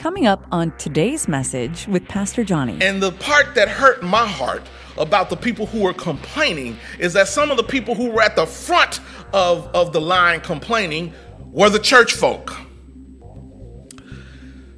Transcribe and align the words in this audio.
Coming 0.00 0.26
up 0.26 0.46
on 0.50 0.74
today's 0.78 1.28
message 1.28 1.86
with 1.86 2.08
Pastor 2.08 2.42
Johnny. 2.42 2.78
And 2.80 3.02
the 3.02 3.12
part 3.12 3.54
that 3.54 3.68
hurt 3.68 4.02
my 4.02 4.26
heart 4.26 4.62
about 4.96 5.28
the 5.28 5.36
people 5.36 5.66
who 5.66 5.82
were 5.82 5.92
complaining 5.92 6.78
is 6.98 7.12
that 7.12 7.28
some 7.28 7.50
of 7.50 7.58
the 7.58 7.62
people 7.62 7.94
who 7.94 8.08
were 8.08 8.22
at 8.22 8.34
the 8.34 8.46
front 8.46 9.02
of, 9.34 9.66
of 9.74 9.92
the 9.92 10.00
line 10.00 10.40
complaining 10.40 11.12
were 11.52 11.68
the 11.68 11.78
church 11.78 12.14
folk. 12.14 12.56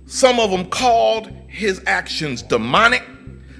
Some 0.07 0.41
of 0.41 0.51
them 0.51 0.69
called 0.69 1.29
his 1.47 1.81
actions 1.87 2.43
demonic. 2.43 3.05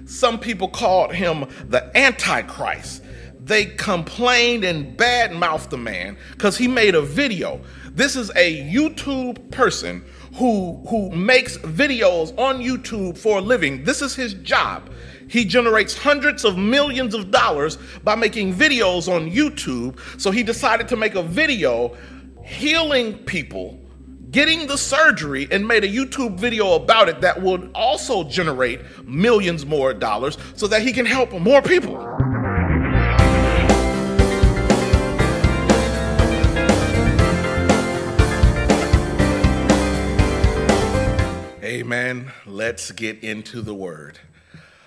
Some 0.05 0.41
people 0.41 0.67
called 0.67 1.15
him 1.15 1.47
the 1.69 1.97
Antichrist. 1.97 3.05
They 3.39 3.67
complained 3.67 4.65
and 4.65 4.99
badmouthed 4.99 5.71
the 5.71 5.79
man 5.79 6.17
because 6.33 6.59
he 6.59 6.67
made 6.67 6.97
a 6.97 7.03
video. 7.03 7.61
This 7.93 8.17
is 8.17 8.31
a 8.35 8.69
YouTube 8.69 9.51
person 9.53 10.05
who 10.35 10.83
who 10.89 11.11
makes 11.11 11.59
videos 11.59 12.37
on 12.39 12.61
YouTube 12.61 13.19
for 13.19 13.39
a 13.39 13.41
living. 13.41 13.85
This 13.85 14.03
is 14.03 14.15
his 14.15 14.35
job. 14.35 14.91
He 15.29 15.45
generates 15.45 15.97
hundreds 15.97 16.45
of 16.45 16.59
millions 16.59 17.15
of 17.15 17.31
dollars 17.31 17.79
by 18.05 18.15
making 18.15 18.55
videos 18.55 19.13
on 19.13 19.31
YouTube. 19.31 19.99
So 20.21 20.31
he 20.31 20.43
decided 20.43 20.89
to 20.89 20.97
make 20.97 21.15
a 21.15 21.23
video 21.23 21.97
healing 22.45 23.15
people, 23.19 23.79
getting 24.31 24.67
the 24.67 24.77
surgery, 24.77 25.49
and 25.51 25.67
made 25.67 25.85
a 25.85 25.89
YouTube 25.89 26.39
video 26.39 26.75
about 26.75 27.09
it 27.09 27.21
that 27.21 27.41
would 27.41 27.71
also 27.75 28.25
generate 28.25 28.81
millions 29.07 29.65
more 29.65 29.95
dollars 29.95 30.37
so 30.55 30.67
that 30.67 30.83
he 30.83 30.93
can 30.93 31.07
help 31.07 31.33
more 31.33 31.63
people. 31.63 31.97
Amen. 41.73 42.31
Let's 42.45 42.91
get 42.91 43.25
into 43.25 43.63
the 43.63 43.73
word. 43.73 44.19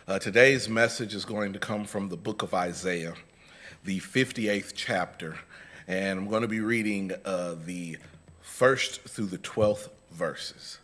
Uh, 0.07 0.19
today's 0.19 0.69
message 0.69 1.15
is 1.15 1.25
going 1.25 1.51
to 1.53 1.57
come 1.57 1.83
from 1.85 2.09
the 2.09 2.15
book 2.15 2.43
of 2.43 2.53
Isaiah, 2.53 3.15
the 3.83 3.99
58th 3.99 4.73
chapter, 4.75 5.39
and 5.87 6.19
I'm 6.19 6.27
going 6.29 6.43
to 6.43 6.47
be 6.47 6.59
reading 6.59 7.11
uh, 7.25 7.55
the 7.65 7.97
first 8.43 9.01
through 9.01 9.25
the 9.25 9.39
12th 9.39 9.89
verses. 10.11 10.77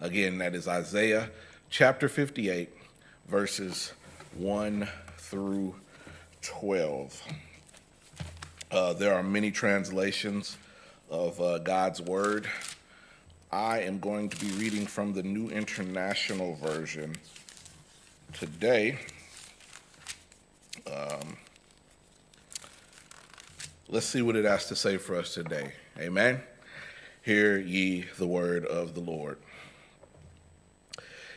Again, 0.00 0.38
that 0.38 0.54
is 0.54 0.68
Isaiah 0.68 1.28
chapter 1.68 2.08
58, 2.08 2.72
verses 3.26 3.94
1 4.36 4.88
through 5.16 5.74
12. 6.40 7.20
Uh, 8.70 8.92
there 8.92 9.12
are 9.12 9.24
many 9.24 9.50
translations 9.50 10.56
of 11.10 11.40
uh, 11.40 11.58
God's 11.58 12.00
word. 12.00 12.46
I 13.50 13.80
am 13.80 13.98
going 13.98 14.28
to 14.28 14.36
be 14.36 14.50
reading 14.52 14.86
from 14.86 15.14
the 15.14 15.22
New 15.22 15.48
International 15.48 16.54
Version 16.56 17.16
today. 18.34 18.98
Um, 20.86 21.38
let's 23.88 24.04
see 24.04 24.20
what 24.20 24.36
it 24.36 24.44
has 24.44 24.66
to 24.66 24.76
say 24.76 24.98
for 24.98 25.16
us 25.16 25.32
today. 25.32 25.72
Amen. 25.98 26.42
Hear 27.22 27.56
ye 27.56 28.04
the 28.18 28.26
word 28.26 28.66
of 28.66 28.94
the 28.94 29.00
Lord. 29.00 29.38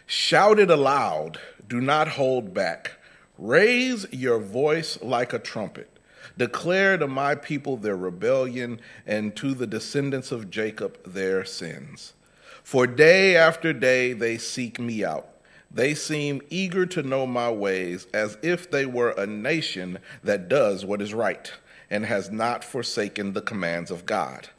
Shout 0.05 0.59
it 0.59 0.69
aloud, 0.69 1.39
do 1.65 1.79
not 1.79 2.09
hold 2.09 2.53
back. 2.53 2.91
Raise 3.37 4.05
your 4.11 4.39
voice 4.39 5.01
like 5.01 5.31
a 5.31 5.39
trumpet. 5.39 5.89
Declare 6.37 6.97
to 6.99 7.07
my 7.07 7.35
people 7.35 7.77
their 7.77 7.95
rebellion, 7.95 8.79
and 9.05 9.35
to 9.35 9.53
the 9.53 9.67
descendants 9.67 10.31
of 10.31 10.49
Jacob 10.49 11.03
their 11.03 11.45
sins. 11.45 12.13
For 12.63 12.87
day 12.87 13.35
after 13.35 13.73
day 13.73 14.13
they 14.13 14.37
seek 14.37 14.79
me 14.79 15.03
out. 15.03 15.27
They 15.73 15.93
seem 15.93 16.41
eager 16.49 16.85
to 16.87 17.03
know 17.03 17.25
my 17.25 17.49
ways, 17.49 18.07
as 18.13 18.37
if 18.41 18.69
they 18.69 18.85
were 18.85 19.11
a 19.11 19.25
nation 19.25 19.99
that 20.23 20.49
does 20.49 20.85
what 20.85 21.01
is 21.01 21.13
right 21.13 21.51
and 21.89 22.05
has 22.05 22.29
not 22.29 22.63
forsaken 22.63 23.33
the 23.33 23.41
commands 23.41 23.91
of 23.91 24.05
God. 24.05 24.49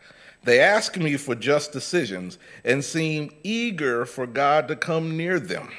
They 0.44 0.58
ask 0.60 0.96
me 0.96 1.16
for 1.16 1.34
just 1.34 1.72
decisions 1.72 2.38
and 2.64 2.84
seem 2.84 3.30
eager 3.42 4.04
for 4.04 4.26
God 4.26 4.68
to 4.68 4.76
come 4.76 5.16
near 5.16 5.38
them. 5.38 5.70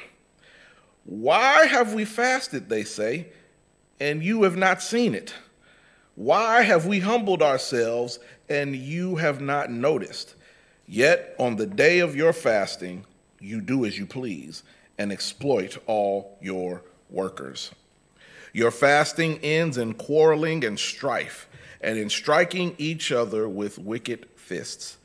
Why 1.04 1.66
have 1.66 1.92
we 1.92 2.04
fasted, 2.04 2.68
they 2.68 2.82
say, 2.82 3.28
and 4.00 4.22
you 4.22 4.44
have 4.44 4.56
not 4.56 4.82
seen 4.82 5.14
it? 5.14 5.34
Why 6.16 6.62
have 6.62 6.86
we 6.86 7.00
humbled 7.00 7.42
ourselves 7.42 8.18
and 8.48 8.76
you 8.76 9.16
have 9.16 9.40
not 9.40 9.70
noticed? 9.70 10.34
Yet 10.86 11.34
on 11.38 11.56
the 11.56 11.66
day 11.66 11.98
of 12.00 12.14
your 12.14 12.32
fasting, 12.32 13.04
you 13.40 13.60
do 13.60 13.84
as 13.84 13.98
you 13.98 14.06
please 14.06 14.62
and 14.96 15.10
exploit 15.10 15.78
all 15.86 16.38
your 16.40 16.82
workers. 17.10 17.72
Your 18.52 18.70
fasting 18.70 19.38
ends 19.42 19.78
in 19.78 19.94
quarreling 19.94 20.64
and 20.64 20.78
strife 20.78 21.48
and 21.80 21.98
in 21.98 22.08
striking 22.08 22.74
each 22.78 23.10
other 23.10 23.48
with 23.48 23.78
wicked 23.78 24.26
fists. 24.36 24.98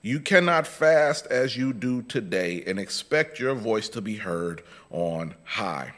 You 0.00 0.20
cannot 0.20 0.66
fast 0.66 1.26
as 1.26 1.56
you 1.56 1.72
do 1.72 2.02
today 2.02 2.62
and 2.66 2.78
expect 2.78 3.38
your 3.38 3.54
voice 3.54 3.88
to 3.90 4.00
be 4.00 4.16
heard 4.16 4.62
on 4.90 5.34
high. 5.44 5.94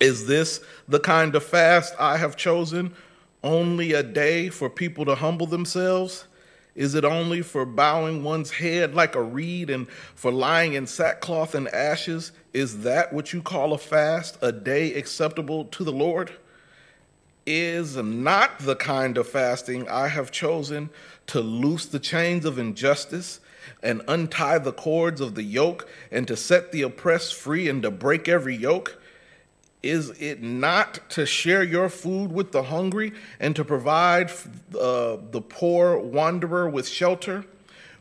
Is 0.00 0.26
this 0.26 0.60
the 0.86 1.00
kind 1.00 1.34
of 1.34 1.44
fast 1.44 1.94
I 1.98 2.18
have 2.18 2.36
chosen? 2.36 2.94
Only 3.42 3.92
a 3.92 4.02
day 4.02 4.48
for 4.48 4.68
people 4.68 5.04
to 5.04 5.14
humble 5.14 5.46
themselves? 5.46 6.26
Is 6.76 6.94
it 6.94 7.06
only 7.06 7.40
for 7.40 7.64
bowing 7.64 8.22
one's 8.22 8.50
head 8.50 8.94
like 8.94 9.14
a 9.14 9.22
reed 9.22 9.70
and 9.70 9.88
for 10.14 10.30
lying 10.30 10.74
in 10.74 10.86
sackcloth 10.86 11.54
and 11.54 11.68
ashes? 11.68 12.32
Is 12.52 12.82
that 12.82 13.14
what 13.14 13.32
you 13.32 13.40
call 13.40 13.72
a 13.72 13.78
fast, 13.78 14.36
a 14.42 14.52
day 14.52 14.92
acceptable 14.94 15.64
to 15.64 15.84
the 15.84 15.92
Lord? 15.92 16.32
Is 17.46 17.96
not 17.96 18.58
the 18.58 18.76
kind 18.76 19.16
of 19.16 19.26
fasting 19.26 19.88
I 19.88 20.08
have 20.08 20.30
chosen 20.30 20.90
to 21.28 21.40
loose 21.40 21.86
the 21.86 21.98
chains 21.98 22.44
of 22.44 22.58
injustice 22.58 23.40
and 23.82 24.02
untie 24.06 24.58
the 24.58 24.72
cords 24.72 25.20
of 25.20 25.34
the 25.34 25.42
yoke 25.42 25.88
and 26.10 26.28
to 26.28 26.36
set 26.36 26.72
the 26.72 26.82
oppressed 26.82 27.34
free 27.34 27.68
and 27.68 27.82
to 27.82 27.90
break 27.90 28.28
every 28.28 28.54
yoke? 28.56 29.00
Is 29.82 30.10
it 30.20 30.42
not 30.42 31.08
to 31.10 31.26
share 31.26 31.62
your 31.62 31.88
food 31.88 32.32
with 32.32 32.52
the 32.52 32.64
hungry 32.64 33.12
and 33.38 33.54
to 33.56 33.64
provide 33.64 34.30
uh, 34.78 35.18
the 35.30 35.42
poor 35.46 35.98
wanderer 35.98 36.68
with 36.68 36.88
shelter? 36.88 37.44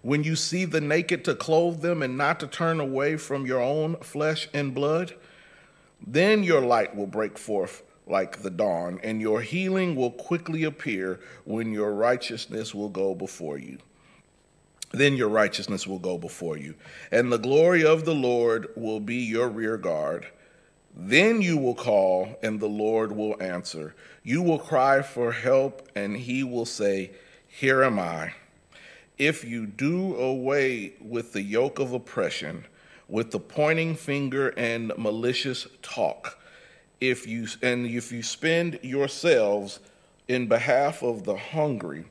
When 0.02 0.24
you 0.24 0.36
see 0.36 0.66
the 0.66 0.82
naked, 0.82 1.26
to 1.26 1.36
clothe 1.36 1.82
them 1.82 2.02
and 2.02 2.18
not 2.18 2.40
to 2.40 2.48
turn 2.48 2.80
away 2.80 3.18
from 3.18 3.46
your 3.46 3.62
own 3.62 3.98
flesh 3.98 4.48
and 4.54 4.74
blood? 4.74 5.16
Then 6.06 6.44
your 6.44 6.62
light 6.62 6.96
will 6.96 7.08
break 7.08 7.38
forth 7.38 7.84
like 8.08 8.44
the 8.44 8.52
dawn, 8.52 9.00
and 9.04 9.20
your 9.20 9.42
healing 9.42 9.96
will 9.96 10.12
quickly 10.12 10.64
appear 10.64 11.20
when 11.44 11.72
your 11.72 11.92
righteousness 11.94 12.76
will 12.76 12.90
go 12.90 13.16
before 13.16 13.58
you. 13.58 13.80
Then 14.92 15.18
your 15.18 15.30
righteousness 15.30 15.88
will 15.88 16.00
go 16.00 16.18
before 16.18 16.58
you, 16.58 16.76
and 17.12 17.32
the 17.32 17.40
glory 17.40 17.84
of 17.84 18.06
the 18.06 18.14
Lord 18.14 18.70
will 18.76 19.00
be 19.00 19.16
your 19.16 19.50
rear 19.50 19.78
guard. 19.78 20.28
Then 20.98 21.42
you 21.42 21.58
will 21.58 21.76
call, 21.76 22.40
and 22.42 22.60
the 22.60 22.70
Lord 22.70 23.12
will 23.12 23.42
answer. 23.42 23.94
You 24.24 24.42
will 24.42 24.60
cry 24.60 25.02
for 25.02 25.34
help, 25.34 25.90
and 25.94 26.16
he 26.16 26.42
will 26.44 26.66
say, 26.66 27.12
Here 27.48 27.84
am 27.84 28.00
I. 28.00 28.34
If 29.18 29.44
you 29.44 29.66
do 29.66 30.16
away 30.16 30.94
with 31.02 31.34
the 31.34 31.42
yoke 31.42 31.80
of 31.80 31.92
oppression, 31.92 32.66
with 33.10 33.32
the 33.32 33.40
pointing 33.40 33.96
finger 33.96 34.50
and 34.58 34.94
malicious 34.98 35.68
talk, 35.82 36.40
if 37.02 37.28
you 37.28 37.48
and 37.62 37.86
if 37.86 38.12
you 38.14 38.24
spend 38.24 38.80
yourselves 38.82 39.80
in 40.30 40.48
behalf 40.48 41.04
of 41.04 41.26
the 41.26 41.36
hungry 41.36 42.06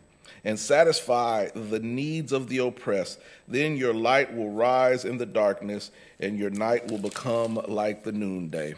and 0.45 0.59
satisfy 0.59 1.49
the 1.55 1.81
needs 1.81 2.33
of 2.33 2.49
the 2.49 2.59
oppressed, 2.59 3.21
then 3.49 3.77
your 3.77 3.95
light 3.95 4.35
will 4.35 4.51
rise 4.51 5.05
in 5.05 5.19
the 5.19 5.27
darkness 5.27 5.91
and 6.21 6.39
your 6.39 6.51
night 6.51 6.91
will 6.91 6.99
become 6.99 7.61
like 7.69 8.05
the 8.05 8.13
noonday. 8.13 8.75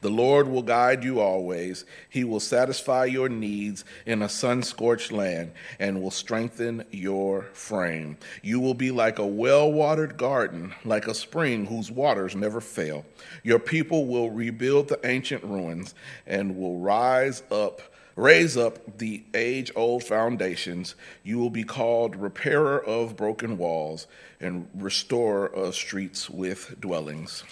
The 0.00 0.10
Lord 0.10 0.48
will 0.48 0.62
guide 0.62 1.04
you 1.04 1.20
always. 1.20 1.84
He 2.08 2.24
will 2.24 2.40
satisfy 2.40 3.04
your 3.04 3.28
needs 3.28 3.84
in 4.06 4.22
a 4.22 4.28
sun 4.28 4.62
scorched 4.62 5.12
land 5.12 5.52
and 5.78 6.02
will 6.02 6.10
strengthen 6.10 6.84
your 6.90 7.42
frame. 7.52 8.16
You 8.42 8.60
will 8.60 8.74
be 8.74 8.90
like 8.90 9.18
a 9.18 9.26
well 9.26 9.70
watered 9.70 10.16
garden, 10.16 10.74
like 10.84 11.06
a 11.06 11.14
spring 11.14 11.66
whose 11.66 11.90
waters 11.90 12.34
never 12.34 12.60
fail. 12.60 13.04
Your 13.42 13.58
people 13.58 14.06
will 14.06 14.30
rebuild 14.30 14.88
the 14.88 15.00
ancient 15.06 15.44
ruins 15.44 15.94
and 16.26 16.56
will 16.56 16.78
rise 16.78 17.42
up 17.50 17.80
Raise 18.16 18.56
up 18.56 18.98
the 18.98 19.24
age 19.34 19.72
old 19.74 20.04
foundations. 20.04 20.94
You 21.24 21.38
will 21.38 21.50
be 21.50 21.64
called 21.64 22.14
repairer 22.14 22.82
of 22.82 23.16
broken 23.16 23.58
walls 23.58 24.06
and 24.40 24.68
restorer 24.74 25.46
of 25.46 25.74
streets 25.74 26.30
with 26.30 26.80
dwellings. 26.80 27.42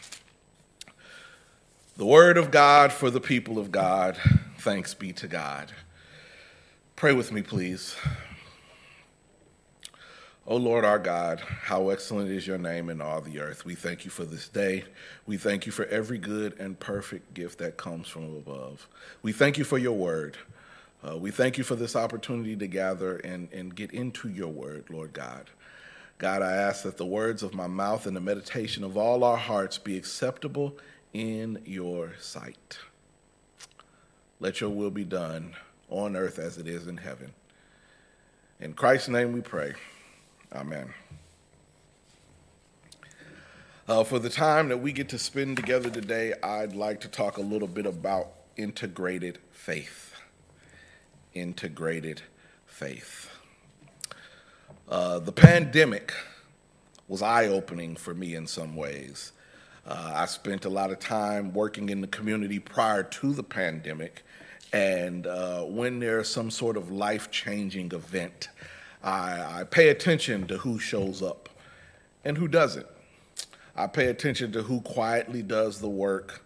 The 1.96 2.06
word 2.06 2.38
of 2.38 2.50
God 2.50 2.92
for 2.92 3.10
the 3.10 3.20
people 3.20 3.58
of 3.58 3.72
God. 3.72 4.16
Thanks 4.58 4.94
be 4.94 5.12
to 5.14 5.26
God. 5.26 5.72
Pray 6.94 7.12
with 7.12 7.32
me, 7.32 7.42
please. 7.42 7.96
O 10.52 10.56
Lord 10.56 10.84
our 10.84 10.98
God, 10.98 11.40
how 11.40 11.88
excellent 11.88 12.28
is 12.28 12.46
your 12.46 12.58
name 12.58 12.90
in 12.90 13.00
all 13.00 13.22
the 13.22 13.40
earth. 13.40 13.64
We 13.64 13.74
thank 13.74 14.04
you 14.04 14.10
for 14.10 14.26
this 14.26 14.50
day. 14.50 14.84
We 15.24 15.38
thank 15.38 15.64
you 15.64 15.72
for 15.72 15.86
every 15.86 16.18
good 16.18 16.60
and 16.60 16.78
perfect 16.78 17.32
gift 17.32 17.56
that 17.60 17.78
comes 17.78 18.06
from 18.06 18.24
above. 18.36 18.86
We 19.22 19.32
thank 19.32 19.56
you 19.56 19.64
for 19.64 19.78
your 19.78 19.94
word. 19.94 20.36
Uh, 21.02 21.16
we 21.16 21.30
thank 21.30 21.56
you 21.56 21.64
for 21.64 21.74
this 21.74 21.96
opportunity 21.96 22.54
to 22.54 22.66
gather 22.66 23.16
and, 23.16 23.50
and 23.50 23.74
get 23.74 23.92
into 23.92 24.28
your 24.28 24.50
word, 24.50 24.90
Lord 24.90 25.14
God. 25.14 25.48
God, 26.18 26.42
I 26.42 26.52
ask 26.52 26.82
that 26.82 26.98
the 26.98 27.06
words 27.06 27.42
of 27.42 27.54
my 27.54 27.66
mouth 27.66 28.06
and 28.06 28.14
the 28.14 28.20
meditation 28.20 28.84
of 28.84 28.98
all 28.98 29.24
our 29.24 29.38
hearts 29.38 29.78
be 29.78 29.96
acceptable 29.96 30.76
in 31.14 31.62
your 31.64 32.12
sight. 32.20 32.76
Let 34.38 34.60
your 34.60 34.68
will 34.68 34.90
be 34.90 35.04
done 35.04 35.54
on 35.88 36.14
earth 36.14 36.38
as 36.38 36.58
it 36.58 36.66
is 36.66 36.88
in 36.88 36.98
heaven. 36.98 37.32
In 38.60 38.74
Christ's 38.74 39.08
name 39.08 39.32
we 39.32 39.40
pray. 39.40 39.72
Amen. 40.54 40.92
Uh, 43.88 44.04
for 44.04 44.18
the 44.18 44.28
time 44.28 44.68
that 44.68 44.78
we 44.78 44.92
get 44.92 45.08
to 45.08 45.18
spend 45.18 45.56
together 45.56 45.88
today, 45.88 46.34
I'd 46.42 46.74
like 46.74 47.00
to 47.00 47.08
talk 47.08 47.38
a 47.38 47.40
little 47.40 47.68
bit 47.68 47.86
about 47.86 48.28
integrated 48.58 49.38
faith. 49.50 50.14
Integrated 51.32 52.20
faith. 52.66 53.30
Uh, 54.88 55.20
the 55.20 55.32
pandemic 55.32 56.12
was 57.08 57.22
eye 57.22 57.46
opening 57.46 57.96
for 57.96 58.12
me 58.12 58.34
in 58.34 58.46
some 58.46 58.76
ways. 58.76 59.32
Uh, 59.86 60.12
I 60.14 60.26
spent 60.26 60.66
a 60.66 60.68
lot 60.68 60.90
of 60.90 60.98
time 60.98 61.54
working 61.54 61.88
in 61.88 62.02
the 62.02 62.06
community 62.06 62.58
prior 62.58 63.02
to 63.02 63.32
the 63.32 63.42
pandemic, 63.42 64.22
and 64.70 65.26
uh, 65.26 65.62
when 65.62 65.98
there's 65.98 66.28
some 66.28 66.50
sort 66.50 66.76
of 66.76 66.92
life 66.92 67.30
changing 67.30 67.92
event, 67.92 68.48
I, 69.02 69.60
I 69.60 69.64
pay 69.64 69.88
attention 69.88 70.46
to 70.48 70.58
who 70.58 70.78
shows 70.78 71.22
up 71.22 71.48
and 72.24 72.38
who 72.38 72.48
doesn't. 72.48 72.86
I 73.74 73.86
pay 73.86 74.06
attention 74.06 74.52
to 74.52 74.62
who 74.62 74.80
quietly 74.82 75.42
does 75.42 75.80
the 75.80 75.88
work 75.88 76.42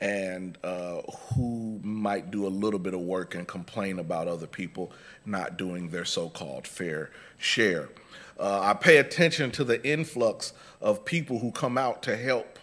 and 0.00 0.56
uh, 0.64 1.02
who 1.34 1.78
might 1.82 2.30
do 2.30 2.46
a 2.46 2.48
little 2.48 2.78
bit 2.78 2.94
of 2.94 3.00
work 3.00 3.34
and 3.34 3.46
complain 3.46 3.98
about 3.98 4.28
other 4.28 4.46
people 4.46 4.92
not 5.26 5.58
doing 5.58 5.90
their 5.90 6.06
so 6.06 6.30
called 6.30 6.66
fair 6.66 7.10
share. 7.36 7.90
Uh, 8.38 8.60
I 8.62 8.72
pay 8.72 8.96
attention 8.96 9.50
to 9.52 9.64
the 9.64 9.86
influx 9.86 10.54
of 10.80 11.04
people 11.04 11.38
who 11.38 11.52
come 11.52 11.76
out 11.76 12.02
to 12.04 12.16
help 12.16 12.58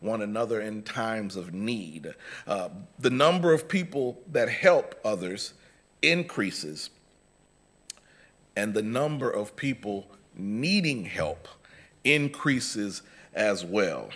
one 0.00 0.22
another 0.22 0.60
in 0.62 0.82
times 0.82 1.36
of 1.36 1.52
need. 1.52 2.14
Uh, 2.46 2.70
the 2.98 3.10
number 3.10 3.52
of 3.52 3.68
people 3.68 4.18
that 4.32 4.48
help 4.48 4.98
others 5.04 5.52
increases 6.00 6.88
and 8.58 8.74
the 8.74 8.82
number 8.82 9.30
of 9.30 9.54
people 9.54 10.08
needing 10.34 11.04
help 11.04 11.46
increases 12.02 13.02
as 13.32 13.64
well. 13.64 14.10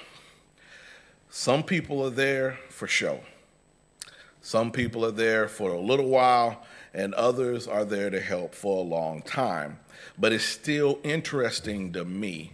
Some 1.31 1.63
people 1.63 2.05
are 2.05 2.11
there 2.11 2.59
for 2.69 2.89
show. 2.89 3.21
Some 4.41 4.73
people 4.73 5.05
are 5.05 5.13
there 5.13 5.47
for 5.47 5.71
a 5.71 5.79
little 5.79 6.09
while, 6.09 6.67
and 6.93 7.15
others 7.15 7.69
are 7.69 7.85
there 7.85 8.11
to 8.11 8.19
help 8.19 8.53
for 8.53 8.79
a 8.79 8.89
long 8.89 9.23
time. 9.23 9.79
But 10.19 10.33
it's 10.33 10.43
still 10.43 10.99
interesting 11.05 11.93
to 11.93 12.05
me 12.05 12.51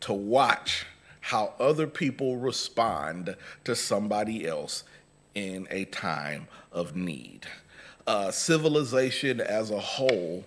to 0.00 0.12
watch 0.12 0.84
how 1.22 1.54
other 1.58 1.86
people 1.86 2.36
respond 2.36 3.36
to 3.64 3.74
somebody 3.74 4.46
else 4.46 4.84
in 5.34 5.66
a 5.70 5.86
time 5.86 6.46
of 6.70 6.94
need. 6.94 7.46
Uh, 8.06 8.30
civilization 8.30 9.40
as 9.40 9.70
a 9.70 9.80
whole 9.80 10.44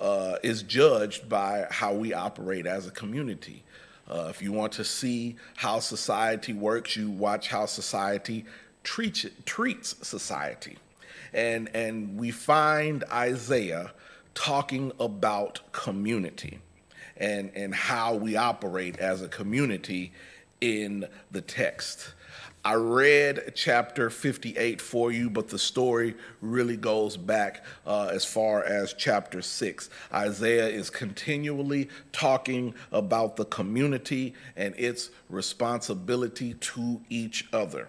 uh, 0.00 0.36
is 0.42 0.62
judged 0.62 1.28
by 1.28 1.66
how 1.70 1.92
we 1.92 2.12
operate 2.12 2.66
as 2.66 2.86
a 2.86 2.90
community. 2.90 3.64
Uh, 4.08 4.28
if 4.30 4.40
you 4.40 4.52
want 4.52 4.72
to 4.72 4.84
see 4.84 5.36
how 5.56 5.78
society 5.78 6.52
works, 6.52 6.96
you 6.96 7.10
watch 7.10 7.48
how 7.48 7.66
society 7.66 8.44
treats, 8.82 9.26
treats 9.44 9.94
society. 10.06 10.78
And, 11.32 11.68
and 11.74 12.16
we 12.16 12.30
find 12.30 13.04
Isaiah 13.12 13.92
talking 14.34 14.92
about 14.98 15.60
community 15.72 16.60
and, 17.16 17.50
and 17.54 17.74
how 17.74 18.14
we 18.14 18.36
operate 18.36 18.98
as 18.98 19.20
a 19.20 19.28
community 19.28 20.12
in 20.60 21.06
the 21.30 21.40
text. 21.40 22.14
I 22.68 22.74
read 22.74 23.52
chapter 23.54 24.10
58 24.10 24.82
for 24.82 25.10
you, 25.10 25.30
but 25.30 25.48
the 25.48 25.58
story 25.58 26.14
really 26.42 26.76
goes 26.76 27.16
back 27.16 27.64
uh, 27.86 28.10
as 28.12 28.26
far 28.26 28.62
as 28.62 28.92
chapter 28.92 29.40
6. 29.40 29.88
Isaiah 30.12 30.68
is 30.68 30.90
continually 30.90 31.88
talking 32.12 32.74
about 32.92 33.36
the 33.36 33.46
community 33.46 34.34
and 34.54 34.74
its 34.76 35.08
responsibility 35.30 36.52
to 36.52 37.00
each 37.08 37.48
other. 37.54 37.88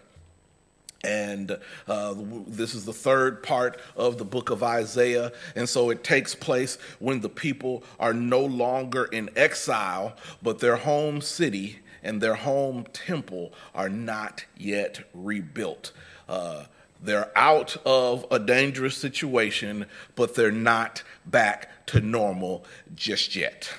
And 1.03 1.57
uh, 1.85 2.15
this 2.47 2.73
is 2.73 2.85
the 2.85 2.93
third 2.93 3.43
part 3.43 3.81
of 3.97 4.17
the 4.17 4.23
book 4.23 4.49
of 4.49 4.63
Isaiah. 4.63 5.33
And 5.57 5.67
so 5.67 5.89
it 5.89 6.05
takes 6.05 6.33
place 6.33 6.77
when 6.99 7.19
the 7.19 7.27
people 7.27 7.83
are 7.99 8.13
no 8.13 8.39
longer 8.39 9.03
in 9.03 9.29
exile, 9.35 10.15
but 10.41 10.59
their 10.59 10.77
home 10.77 11.19
city 11.19 11.79
and 12.03 12.21
their 12.21 12.35
home 12.35 12.85
temple 12.93 13.53
are 13.73 13.89
not 13.89 14.45
yet 14.57 15.01
rebuilt. 15.13 15.91
Uh, 16.27 16.65
they're 17.01 17.31
out 17.37 17.77
of 17.85 18.25
a 18.29 18.39
dangerous 18.39 18.97
situation, 18.97 19.85
but 20.15 20.35
they're 20.35 20.51
not 20.51 21.03
back 21.25 21.85
to 21.87 22.01
normal 22.01 22.65
just 22.93 23.35
yet. 23.35 23.71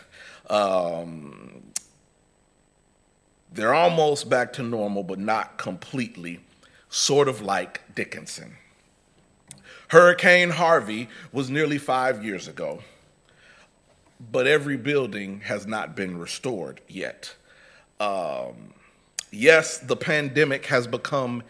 Um, 0.48 1.72
they're 3.52 3.74
almost 3.74 4.28
back 4.30 4.52
to 4.54 4.62
normal, 4.62 5.02
but 5.02 5.18
not 5.18 5.58
completely, 5.58 6.40
sort 6.88 7.28
of 7.28 7.42
like 7.42 7.94
Dickinson. 7.94 8.56
Hurricane 9.88 10.50
Harvey 10.50 11.08
was 11.32 11.50
nearly 11.50 11.76
five 11.78 12.24
years 12.24 12.46
ago, 12.46 12.82
but 14.20 14.46
every 14.46 14.76
building 14.76 15.40
has 15.40 15.66
not 15.66 15.96
been 15.96 16.16
restored 16.16 16.80
yet. 16.88 17.34
Um, 18.00 18.72
yes, 19.30 19.78
the 19.78 19.96
pandemic 19.96 20.66
has 20.66 20.86
become 20.86 21.42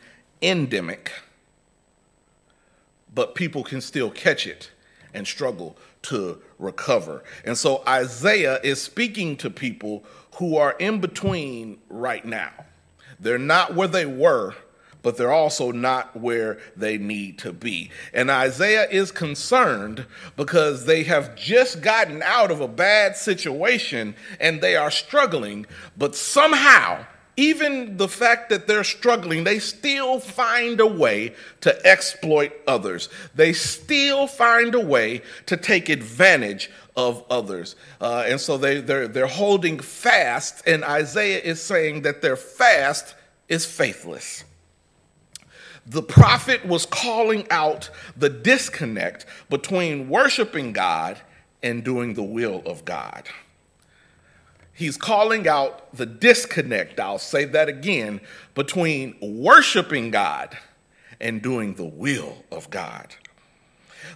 endemic, 0.42 1.12
but 3.14 3.36
people 3.36 3.62
can 3.62 3.80
still 3.80 4.10
catch 4.10 4.46
it 4.48 4.70
and 5.14 5.26
struggle 5.26 5.76
to 6.02 6.42
recover. 6.58 7.22
And 7.44 7.56
so 7.56 7.82
Isaiah 7.86 8.58
is 8.62 8.82
speaking 8.82 9.36
to 9.38 9.50
people 9.50 10.04
who 10.36 10.56
are 10.56 10.72
in 10.78 11.00
between 11.00 11.78
right 11.88 12.24
now. 12.24 12.52
They're 13.20 13.38
not 13.38 13.74
where 13.74 13.88
they 13.88 14.06
were 14.06 14.54
but 15.02 15.16
they're 15.16 15.32
also 15.32 15.72
not 15.72 16.16
where 16.16 16.58
they 16.76 16.98
need 16.98 17.38
to 17.38 17.52
be. 17.52 17.90
And 18.12 18.30
Isaiah 18.30 18.88
is 18.90 19.12
concerned 19.12 20.06
because 20.36 20.84
they 20.84 21.04
have 21.04 21.36
just 21.36 21.80
gotten 21.80 22.22
out 22.22 22.50
of 22.50 22.60
a 22.60 22.68
bad 22.68 23.16
situation 23.16 24.14
and 24.40 24.60
they 24.60 24.76
are 24.76 24.90
struggling, 24.90 25.66
but 25.96 26.14
somehow, 26.14 27.06
even 27.36 27.96
the 27.96 28.08
fact 28.08 28.50
that 28.50 28.66
they're 28.66 28.84
struggling, 28.84 29.44
they 29.44 29.58
still 29.58 30.20
find 30.20 30.80
a 30.80 30.86
way 30.86 31.34
to 31.62 31.86
exploit 31.86 32.52
others. 32.66 33.08
They 33.34 33.52
still 33.52 34.26
find 34.26 34.74
a 34.74 34.80
way 34.80 35.22
to 35.46 35.56
take 35.56 35.88
advantage 35.88 36.70
of 36.96 37.24
others. 37.30 37.76
Uh, 38.00 38.24
and 38.26 38.38
so 38.38 38.58
they, 38.58 38.80
they're, 38.80 39.08
they're 39.08 39.26
holding 39.26 39.78
fast, 39.78 40.66
and 40.66 40.84
Isaiah 40.84 41.40
is 41.40 41.62
saying 41.62 42.02
that 42.02 42.20
their 42.20 42.36
fast 42.36 43.14
is 43.48 43.64
faithless 43.64 44.44
the 45.90 46.02
prophet 46.02 46.64
was 46.64 46.86
calling 46.86 47.46
out 47.50 47.90
the 48.16 48.28
disconnect 48.28 49.26
between 49.48 50.08
worshiping 50.08 50.72
God 50.72 51.18
and 51.64 51.82
doing 51.82 52.14
the 52.14 52.22
will 52.22 52.62
of 52.64 52.84
God. 52.84 53.24
He's 54.72 54.96
calling 54.96 55.48
out 55.48 55.92
the 55.94 56.06
disconnect, 56.06 57.00
I'll 57.00 57.18
say 57.18 57.44
that 57.46 57.68
again, 57.68 58.20
between 58.54 59.16
worshiping 59.20 60.12
God 60.12 60.56
and 61.20 61.42
doing 61.42 61.74
the 61.74 61.84
will 61.84 62.44
of 62.52 62.70
God. 62.70 63.16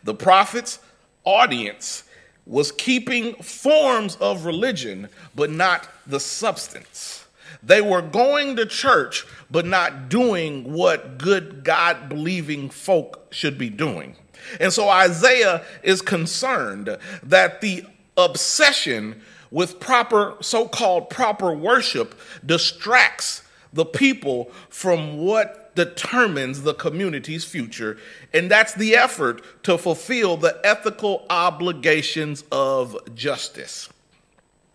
The 0.04 0.14
prophet's 0.14 0.78
audience 1.24 2.04
was 2.46 2.70
keeping 2.70 3.34
forms 3.42 4.14
of 4.20 4.44
religion, 4.44 5.08
but 5.34 5.50
not 5.50 5.88
the 6.06 6.20
substance. 6.20 7.23
They 7.62 7.80
were 7.80 8.02
going 8.02 8.56
to 8.56 8.66
church, 8.66 9.26
but 9.50 9.66
not 9.66 10.08
doing 10.08 10.72
what 10.72 11.18
good 11.18 11.64
God 11.64 12.08
believing 12.08 12.70
folk 12.70 13.26
should 13.30 13.58
be 13.58 13.70
doing. 13.70 14.16
And 14.60 14.72
so 14.72 14.88
Isaiah 14.88 15.64
is 15.82 16.02
concerned 16.02 16.96
that 17.22 17.60
the 17.60 17.84
obsession 18.16 19.22
with 19.50 19.78
proper, 19.80 20.36
so 20.40 20.66
called 20.66 21.10
proper 21.10 21.54
worship, 21.54 22.18
distracts 22.44 23.42
the 23.72 23.84
people 23.84 24.50
from 24.68 25.18
what 25.18 25.74
determines 25.74 26.62
the 26.62 26.74
community's 26.74 27.44
future, 27.44 27.98
and 28.32 28.50
that's 28.50 28.74
the 28.74 28.94
effort 28.94 29.42
to 29.64 29.76
fulfill 29.76 30.36
the 30.36 30.60
ethical 30.64 31.26
obligations 31.30 32.44
of 32.52 32.96
justice. 33.14 33.88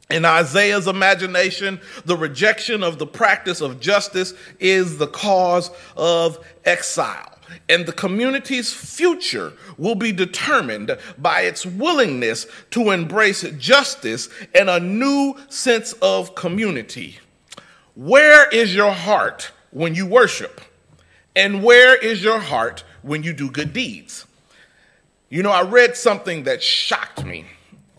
In 0.09 0.25
Isaiah's 0.25 0.87
imagination, 0.87 1.79
the 2.05 2.17
rejection 2.17 2.81
of 2.81 2.97
the 2.97 3.05
practice 3.05 3.61
of 3.61 3.79
justice 3.79 4.33
is 4.59 4.97
the 4.97 5.07
cause 5.07 5.69
of 5.95 6.43
exile. 6.65 7.35
And 7.67 7.85
the 7.85 7.93
community's 7.93 8.73
future 8.73 9.53
will 9.77 9.93
be 9.95 10.11
determined 10.11 10.97
by 11.19 11.41
its 11.41 11.63
willingness 11.65 12.47
to 12.71 12.89
embrace 12.89 13.43
justice 13.57 14.29
and 14.55 14.69
a 14.69 14.79
new 14.79 15.35
sense 15.49 15.93
of 15.93 16.33
community. 16.33 17.19
Where 17.93 18.49
is 18.49 18.73
your 18.73 18.91
heart 18.91 19.51
when 19.69 19.93
you 19.93 20.07
worship? 20.07 20.61
And 21.35 21.63
where 21.63 21.95
is 21.95 22.23
your 22.23 22.39
heart 22.39 22.83
when 23.03 23.21
you 23.21 23.33
do 23.33 23.51
good 23.51 23.73
deeds? 23.73 24.25
You 25.29 25.43
know, 25.43 25.51
I 25.51 25.61
read 25.61 25.95
something 25.95 26.43
that 26.43 26.63
shocked 26.63 27.23
me 27.23 27.45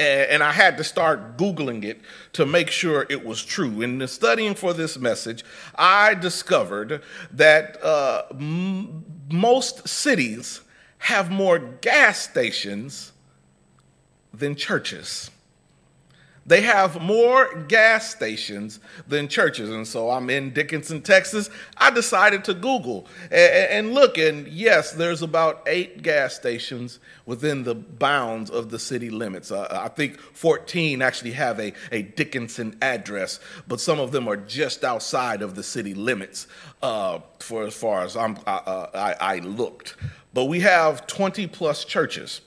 and 0.00 0.42
I 0.42 0.52
had 0.52 0.76
to 0.78 0.85
start 0.85 1.37
Googling 1.37 1.85
it 1.85 2.00
to 2.33 2.47
make 2.47 2.71
sure 2.71 3.07
it 3.11 3.25
was 3.25 3.45
true. 3.45 3.83
In 3.83 4.07
studying 4.09 4.54
for 4.54 4.73
this 4.73 4.99
message, 4.99 5.45
I 5.75 6.14
discovered 6.14 7.02
that 7.33 7.83
uh, 7.85 8.23
m- 8.30 9.04
most 9.30 9.87
cities 9.88 10.62
have 10.99 11.30
more 11.30 11.59
gas 11.59 12.21
stations 12.21 13.12
than 14.33 14.54
churches. 14.54 15.30
They 16.50 16.62
have 16.62 17.00
more 17.00 17.54
gas 17.69 18.11
stations 18.11 18.80
than 19.07 19.28
churches. 19.28 19.71
And 19.71 19.87
so 19.87 20.11
I'm 20.11 20.28
in 20.28 20.52
Dickinson, 20.52 21.00
Texas. 21.00 21.49
I 21.76 21.92
decided 21.92 22.42
to 22.47 22.54
Google 22.54 23.07
and, 23.30 23.95
look. 23.95 24.19
And 24.19 24.49
yes, 24.49 24.90
there's 24.90 25.23
about 25.23 25.62
eight 25.69 26.02
gas 26.02 26.35
stations 26.35 26.99
within 27.25 27.62
the 27.62 27.76
bounds 27.76 28.50
of 28.50 28.69
the 28.71 28.80
city 28.80 29.11
limits. 29.11 29.52
Uh, 29.52 29.69
I 29.71 29.87
think 29.90 30.19
14 30.19 31.00
actually 31.02 31.30
have 31.30 31.61
a, 31.61 31.73
a 31.92 32.02
Dickinson 32.02 32.76
address, 32.83 33.38
but 33.69 33.80
some 33.80 34.00
of 34.00 34.11
them 34.11 34.26
are 34.26 34.37
just 34.37 34.83
outside 34.83 35.42
of 35.42 35.54
the 35.54 35.62
city 35.62 35.95
limits 35.95 36.49
uh, 36.83 37.21
for 37.38 37.62
as 37.62 37.76
far 37.76 38.02
as 38.02 38.16
I'm, 38.16 38.37
uh, 38.45 38.87
I, 38.92 39.14
I 39.21 39.38
looked. 39.38 39.95
But 40.35 40.47
we 40.47 40.59
have 40.62 41.07
20 41.07 41.47
plus 41.47 41.85
churches, 41.85 42.40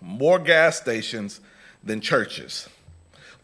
more 0.00 0.38
gas 0.38 0.76
stations 0.76 1.40
than 1.82 2.00
churches 2.00 2.68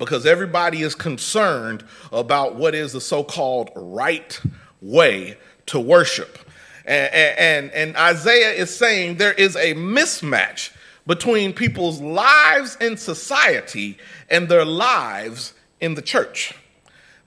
because 0.00 0.24
everybody 0.24 0.80
is 0.80 0.94
concerned 0.94 1.84
about 2.10 2.56
what 2.56 2.74
is 2.74 2.94
the 2.94 3.00
so 3.00 3.22
called 3.22 3.70
right 3.76 4.40
way 4.80 5.36
to 5.66 5.78
worship. 5.78 6.38
And, 6.86 7.14
and, 7.14 7.70
and, 7.72 7.96
Isaiah 7.96 8.50
is 8.50 8.74
saying 8.74 9.18
there 9.18 9.34
is 9.34 9.54
a 9.56 9.74
mismatch 9.74 10.72
between 11.06 11.52
people's 11.52 12.00
lives 12.00 12.78
in 12.80 12.96
society 12.96 13.98
and 14.30 14.48
their 14.48 14.64
lives 14.64 15.52
in 15.80 15.94
the 15.94 16.02
church. 16.02 16.54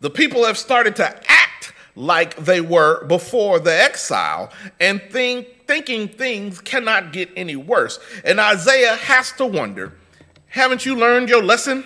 The 0.01 0.09
people 0.09 0.43
have 0.43 0.57
started 0.57 0.95
to 0.95 1.05
act 1.29 1.73
like 1.95 2.35
they 2.37 2.59
were 2.59 3.05
before 3.05 3.59
the 3.59 3.71
exile 3.71 4.51
and 4.79 4.99
think, 5.11 5.67
thinking 5.67 6.07
things 6.07 6.59
cannot 6.59 7.13
get 7.13 7.29
any 7.35 7.55
worse. 7.55 7.99
And 8.25 8.39
Isaiah 8.39 8.95
has 8.95 9.31
to 9.33 9.45
wonder 9.45 9.93
haven't 10.47 10.85
you 10.85 10.95
learned 10.95 11.29
your 11.29 11.41
lesson? 11.41 11.83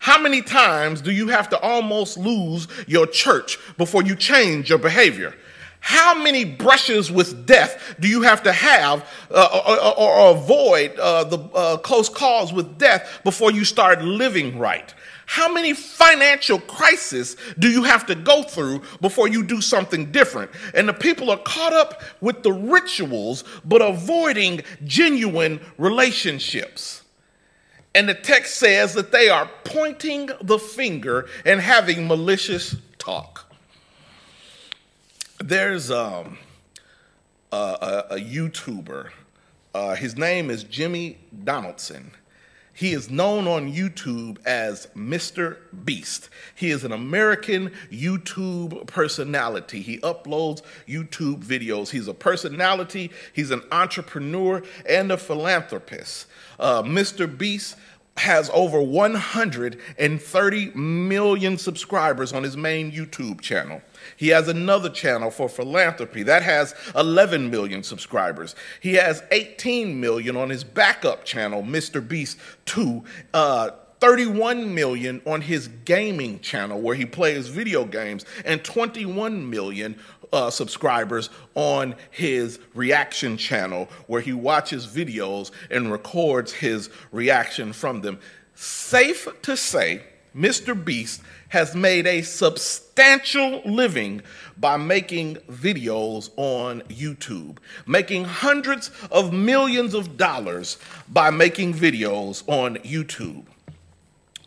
How 0.00 0.18
many 0.18 0.40
times 0.40 1.02
do 1.02 1.10
you 1.10 1.28
have 1.28 1.50
to 1.50 1.60
almost 1.60 2.16
lose 2.16 2.66
your 2.86 3.06
church 3.06 3.58
before 3.76 4.02
you 4.02 4.16
change 4.16 4.70
your 4.70 4.78
behavior? 4.78 5.34
How 5.80 6.14
many 6.14 6.44
brushes 6.44 7.12
with 7.12 7.46
death 7.46 7.96
do 8.00 8.08
you 8.08 8.22
have 8.22 8.42
to 8.44 8.52
have 8.52 9.06
uh, 9.30 9.62
or, 9.66 9.78
or, 9.78 10.10
or, 10.10 10.30
avoid 10.30 10.98
uh, 10.98 11.24
the 11.24 11.38
uh, 11.38 11.76
close 11.78 12.08
calls 12.08 12.50
with 12.50 12.78
death 12.78 13.20
before 13.24 13.50
you 13.50 13.62
start 13.66 14.02
living 14.02 14.58
right? 14.58 14.92
How 15.26 15.52
many 15.52 15.74
financial 15.74 16.58
crises 16.60 17.36
do 17.58 17.70
you 17.70 17.82
have 17.82 18.06
to 18.06 18.14
go 18.14 18.42
through 18.42 18.82
before 19.02 19.28
you 19.28 19.44
do 19.44 19.60
something 19.60 20.10
different? 20.10 20.50
And 20.74 20.88
the 20.88 20.94
people 20.94 21.30
are 21.30 21.38
caught 21.38 21.74
up 21.74 22.02
with 22.22 22.42
the 22.42 22.52
rituals 22.52 23.44
but 23.66 23.82
avoiding 23.82 24.62
genuine 24.84 25.60
relationships. 25.76 27.02
And 27.94 28.08
the 28.08 28.14
text 28.14 28.56
says 28.56 28.94
that 28.94 29.10
they 29.10 29.28
are 29.28 29.50
pointing 29.64 30.30
the 30.40 30.58
finger 30.58 31.28
and 31.44 31.60
having 31.60 32.06
malicious 32.06 32.76
talk. 32.98 33.52
There's 35.38 35.90
um, 35.90 36.38
a, 37.50 37.56
a, 37.56 38.14
a, 38.14 38.16
YouTuber. 38.16 39.10
Uh, 39.74 39.94
his 39.94 40.16
name 40.16 40.50
is 40.50 40.64
Jimmy 40.64 41.18
Donaldson. 41.44 42.12
He 42.80 42.94
is 42.94 43.10
known 43.10 43.46
on 43.46 43.70
YouTube 43.70 44.38
as 44.46 44.86
Mr. 44.96 45.58
Beast. 45.84 46.30
He 46.54 46.70
is 46.70 46.82
an 46.82 46.92
American 46.92 47.72
YouTube 47.92 48.86
personality. 48.86 49.82
He 49.82 49.98
uploads 49.98 50.62
YouTube 50.88 51.44
videos. 51.44 51.90
He's 51.90 52.08
a 52.08 52.14
personality, 52.14 53.10
he's 53.34 53.50
an 53.50 53.60
entrepreneur, 53.70 54.62
and 54.88 55.12
a 55.12 55.18
philanthropist. 55.18 56.24
Uh, 56.58 56.82
Mr. 56.82 57.26
Beast 57.28 57.76
has 58.20 58.50
over 58.52 58.80
130 58.80 60.70
million 60.74 61.58
subscribers 61.58 62.32
on 62.32 62.42
his 62.42 62.56
main 62.56 62.92
YouTube 62.92 63.40
channel. 63.40 63.80
He 64.16 64.28
has 64.28 64.48
another 64.48 64.90
channel 64.90 65.30
for 65.30 65.48
philanthropy 65.48 66.22
that 66.24 66.42
has 66.42 66.74
11 66.94 67.50
million 67.50 67.82
subscribers. 67.82 68.54
He 68.80 68.94
has 68.94 69.22
18 69.30 69.98
million 70.00 70.36
on 70.36 70.50
his 70.50 70.64
backup 70.64 71.24
channel, 71.24 71.62
Mr. 71.62 72.06
Beast 72.06 72.38
2. 72.66 73.02
Uh, 73.32 73.70
31 74.00 74.74
million 74.74 75.20
on 75.26 75.42
his 75.42 75.68
gaming 75.84 76.40
channel 76.40 76.80
where 76.80 76.94
he 76.94 77.04
plays 77.04 77.48
video 77.48 77.84
games 77.84 78.24
and 78.46 78.64
21 78.64 79.48
million 79.50 79.98
uh, 80.32 80.50
subscribers 80.50 81.30
on 81.54 81.94
his 82.10 82.58
reaction 82.74 83.36
channel 83.36 83.88
where 84.06 84.20
he 84.20 84.32
watches 84.32 84.86
videos 84.86 85.50
and 85.70 85.90
records 85.90 86.52
his 86.52 86.90
reaction 87.12 87.72
from 87.72 88.00
them. 88.00 88.18
Safe 88.54 89.26
to 89.42 89.56
say, 89.56 90.02
Mr. 90.36 90.84
Beast 90.84 91.22
has 91.48 91.74
made 91.74 92.06
a 92.06 92.22
substantial 92.22 93.60
living 93.64 94.22
by 94.56 94.76
making 94.76 95.34
videos 95.50 96.30
on 96.36 96.80
YouTube, 96.82 97.58
making 97.86 98.24
hundreds 98.24 98.90
of 99.10 99.32
millions 99.32 99.94
of 99.94 100.16
dollars 100.16 100.78
by 101.08 101.30
making 101.30 101.74
videos 101.74 102.44
on 102.46 102.76
YouTube. 102.76 103.44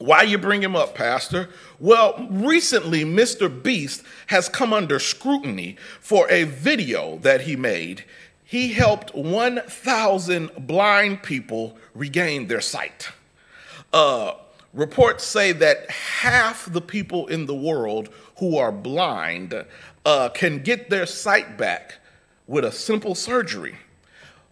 Why 0.03 0.23
you 0.23 0.37
bring 0.37 0.61
him 0.61 0.75
up, 0.75 0.95
Pastor? 0.95 1.47
Well, 1.79 2.27
recently, 2.29 3.05
Mr. 3.05 3.47
Beast 3.63 4.03
has 4.27 4.49
come 4.49 4.73
under 4.73 4.99
scrutiny 4.99 5.77
for 6.01 6.29
a 6.29 6.43
video 6.43 7.19
that 7.19 7.39
he 7.39 7.55
made. 7.55 8.03
He 8.43 8.73
helped 8.73 9.15
1,000 9.15 10.51
blind 10.67 11.23
people 11.23 11.77
regain 11.95 12.47
their 12.47 12.59
sight. 12.59 13.13
Uh, 13.93 14.33
reports 14.73 15.23
say 15.23 15.53
that 15.53 15.89
half 15.89 16.69
the 16.69 16.81
people 16.81 17.27
in 17.27 17.45
the 17.45 17.55
world 17.55 18.09
who 18.39 18.57
are 18.57 18.73
blind 18.73 19.63
uh, 20.03 20.27
can 20.27 20.61
get 20.61 20.89
their 20.89 21.05
sight 21.05 21.57
back 21.57 21.99
with 22.45 22.65
a 22.65 22.73
simple 22.73 23.15
surgery. 23.15 23.77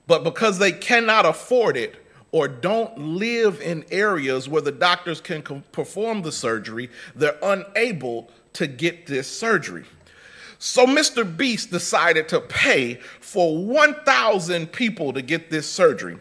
But 0.07 0.23
because 0.23 0.59
they 0.59 0.71
cannot 0.71 1.25
afford 1.25 1.75
it, 1.75 2.01
or 2.31 2.47
don't 2.47 2.97
live 2.97 3.61
in 3.61 3.85
areas 3.91 4.47
where 4.47 4.61
the 4.61 4.71
doctors 4.71 5.19
can 5.19 5.41
com- 5.41 5.63
perform 5.71 6.21
the 6.21 6.31
surgery, 6.31 6.89
they're 7.15 7.37
unable 7.43 8.29
to 8.53 8.67
get 8.67 9.07
this 9.07 9.27
surgery. 9.27 9.85
So 10.59 10.85
Mr. 10.85 11.25
Beast 11.25 11.71
decided 11.71 12.29
to 12.29 12.39
pay 12.39 12.95
for 13.19 13.57
1,000 13.57 14.71
people 14.71 15.11
to 15.13 15.21
get 15.21 15.49
this 15.49 15.67
surgery. 15.67 16.17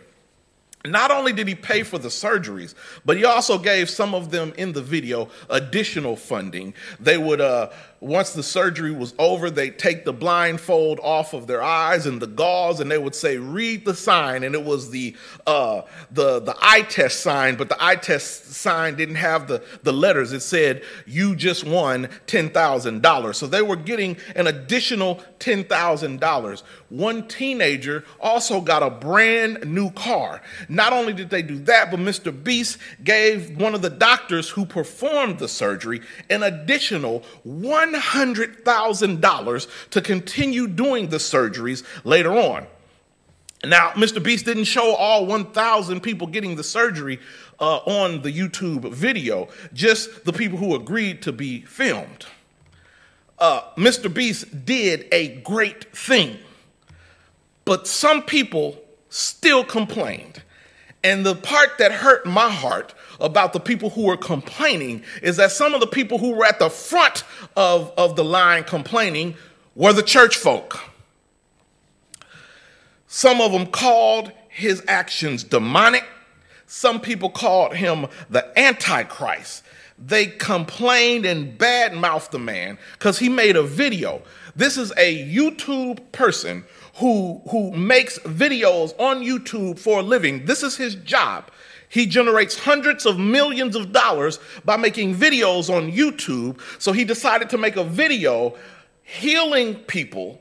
Not 0.86 1.10
only 1.10 1.34
did 1.34 1.46
he 1.46 1.54
pay 1.54 1.82
for 1.82 1.98
the 1.98 2.08
surgeries, 2.08 2.74
but 3.04 3.18
he 3.18 3.24
also 3.26 3.58
gave 3.58 3.90
some 3.90 4.14
of 4.14 4.30
them 4.30 4.54
in 4.56 4.72
the 4.72 4.80
video 4.80 5.28
additional 5.50 6.16
funding. 6.16 6.72
They 6.98 7.18
would 7.18 7.42
uh, 7.42 7.68
once 8.00 8.32
the 8.32 8.42
surgery 8.42 8.92
was 8.92 9.12
over, 9.18 9.50
they'd 9.50 9.78
take 9.78 10.06
the 10.06 10.12
blindfold 10.12 10.98
off 11.02 11.34
of 11.34 11.46
their 11.46 11.62
eyes 11.62 12.06
and 12.06 12.20
the 12.20 12.26
gauze, 12.26 12.80
and 12.80 12.90
they 12.90 12.96
would 12.96 13.14
say, 13.14 13.36
"Read 13.36 13.84
the 13.84 13.94
sign." 13.94 14.42
And 14.42 14.54
it 14.54 14.64
was 14.64 14.90
the 14.90 15.14
uh, 15.46 15.82
the 16.10 16.40
the 16.40 16.56
eye 16.62 16.80
test 16.82 17.20
sign, 17.20 17.56
but 17.56 17.68
the 17.68 17.76
eye 17.84 17.96
test 17.96 18.54
sign 18.54 18.96
didn't 18.96 19.16
have 19.16 19.48
the 19.48 19.62
the 19.82 19.92
letters. 19.92 20.32
It 20.32 20.40
said, 20.40 20.82
"You 21.06 21.36
just 21.36 21.64
won 21.64 22.08
ten 22.26 22.48
thousand 22.48 23.02
dollars." 23.02 23.36
So 23.36 23.46
they 23.46 23.60
were 23.60 23.76
getting 23.76 24.16
an 24.34 24.46
additional 24.46 25.22
ten 25.38 25.64
thousand 25.64 26.20
dollars. 26.20 26.62
One 26.88 27.28
teenager 27.28 28.04
also 28.18 28.62
got 28.62 28.82
a 28.82 28.90
brand 28.90 29.66
new 29.66 29.90
car. 29.90 30.40
Not 30.70 30.94
only 30.94 31.12
did 31.12 31.28
they 31.28 31.42
do 31.42 31.58
that, 31.60 31.90
but 31.90 32.00
Mr. 32.00 32.32
Beast 32.32 32.78
gave 33.04 33.56
one 33.58 33.74
of 33.74 33.82
the 33.82 33.90
doctors 33.90 34.48
who 34.48 34.64
performed 34.64 35.38
the 35.38 35.48
surgery 35.48 36.00
an 36.30 36.42
additional 36.42 37.22
one 37.44 37.89
$100,000 37.94 39.90
to 39.90 40.00
continue 40.00 40.66
doing 40.66 41.08
the 41.08 41.16
surgeries 41.18 41.84
later 42.04 42.32
on. 42.32 42.66
Now, 43.64 43.90
Mr. 43.90 44.22
Beast 44.22 44.46
didn't 44.46 44.64
show 44.64 44.94
all 44.94 45.26
1,000 45.26 46.00
people 46.00 46.26
getting 46.26 46.56
the 46.56 46.64
surgery 46.64 47.20
uh, 47.60 47.76
on 47.78 48.22
the 48.22 48.32
YouTube 48.32 48.90
video, 48.90 49.48
just 49.74 50.24
the 50.24 50.32
people 50.32 50.58
who 50.58 50.74
agreed 50.74 51.20
to 51.22 51.32
be 51.32 51.60
filmed. 51.62 52.26
Uh, 53.38 53.62
Mr. 53.76 54.12
Beast 54.12 54.64
did 54.64 55.06
a 55.12 55.40
great 55.40 55.94
thing, 55.96 56.38
but 57.64 57.86
some 57.86 58.22
people 58.22 58.80
still 59.10 59.64
complained. 59.64 60.42
And 61.02 61.24
the 61.24 61.34
part 61.34 61.78
that 61.78 61.92
hurt 61.92 62.26
my 62.26 62.50
heart 62.50 62.94
about 63.20 63.52
the 63.52 63.60
people 63.60 63.90
who 63.90 64.04
were 64.04 64.16
complaining 64.16 65.02
is 65.22 65.36
that 65.36 65.52
some 65.52 65.74
of 65.74 65.80
the 65.80 65.86
people 65.86 66.18
who 66.18 66.32
were 66.32 66.44
at 66.44 66.58
the 66.58 66.70
front 66.70 67.24
of, 67.56 67.92
of 67.96 68.16
the 68.16 68.24
line 68.24 68.64
complaining 68.64 69.34
were 69.74 69.92
the 69.92 70.02
church 70.02 70.36
folk. 70.36 70.80
Some 73.06 73.40
of 73.40 73.52
them 73.52 73.66
called 73.66 74.32
his 74.48 74.82
actions 74.86 75.42
demonic. 75.42 76.04
Some 76.66 77.00
people 77.00 77.30
called 77.30 77.74
him 77.74 78.06
the 78.28 78.56
Antichrist. 78.58 79.64
They 79.98 80.26
complained 80.26 81.26
and 81.26 81.58
badmouthed 81.58 82.30
the 82.30 82.38
man 82.38 82.78
because 82.92 83.18
he 83.18 83.28
made 83.28 83.56
a 83.56 83.62
video. 83.62 84.22
This 84.56 84.78
is 84.78 84.92
a 84.96 85.26
YouTube 85.26 86.00
person 86.12 86.64
who, 86.94 87.42
who 87.50 87.72
makes 87.72 88.18
videos 88.20 88.98
on 88.98 89.22
YouTube 89.22 89.78
for 89.78 90.00
a 90.00 90.02
living. 90.02 90.46
This 90.46 90.62
is 90.62 90.76
his 90.76 90.94
job. 90.94 91.50
He 91.90 92.06
generates 92.06 92.56
hundreds 92.56 93.04
of 93.04 93.18
millions 93.18 93.74
of 93.74 93.92
dollars 93.92 94.38
by 94.64 94.76
making 94.76 95.16
videos 95.16 95.68
on 95.68 95.90
YouTube. 95.90 96.60
So 96.78 96.92
he 96.92 97.04
decided 97.04 97.50
to 97.50 97.58
make 97.58 97.74
a 97.74 97.82
video 97.82 98.56
healing 99.02 99.74
people, 99.74 100.40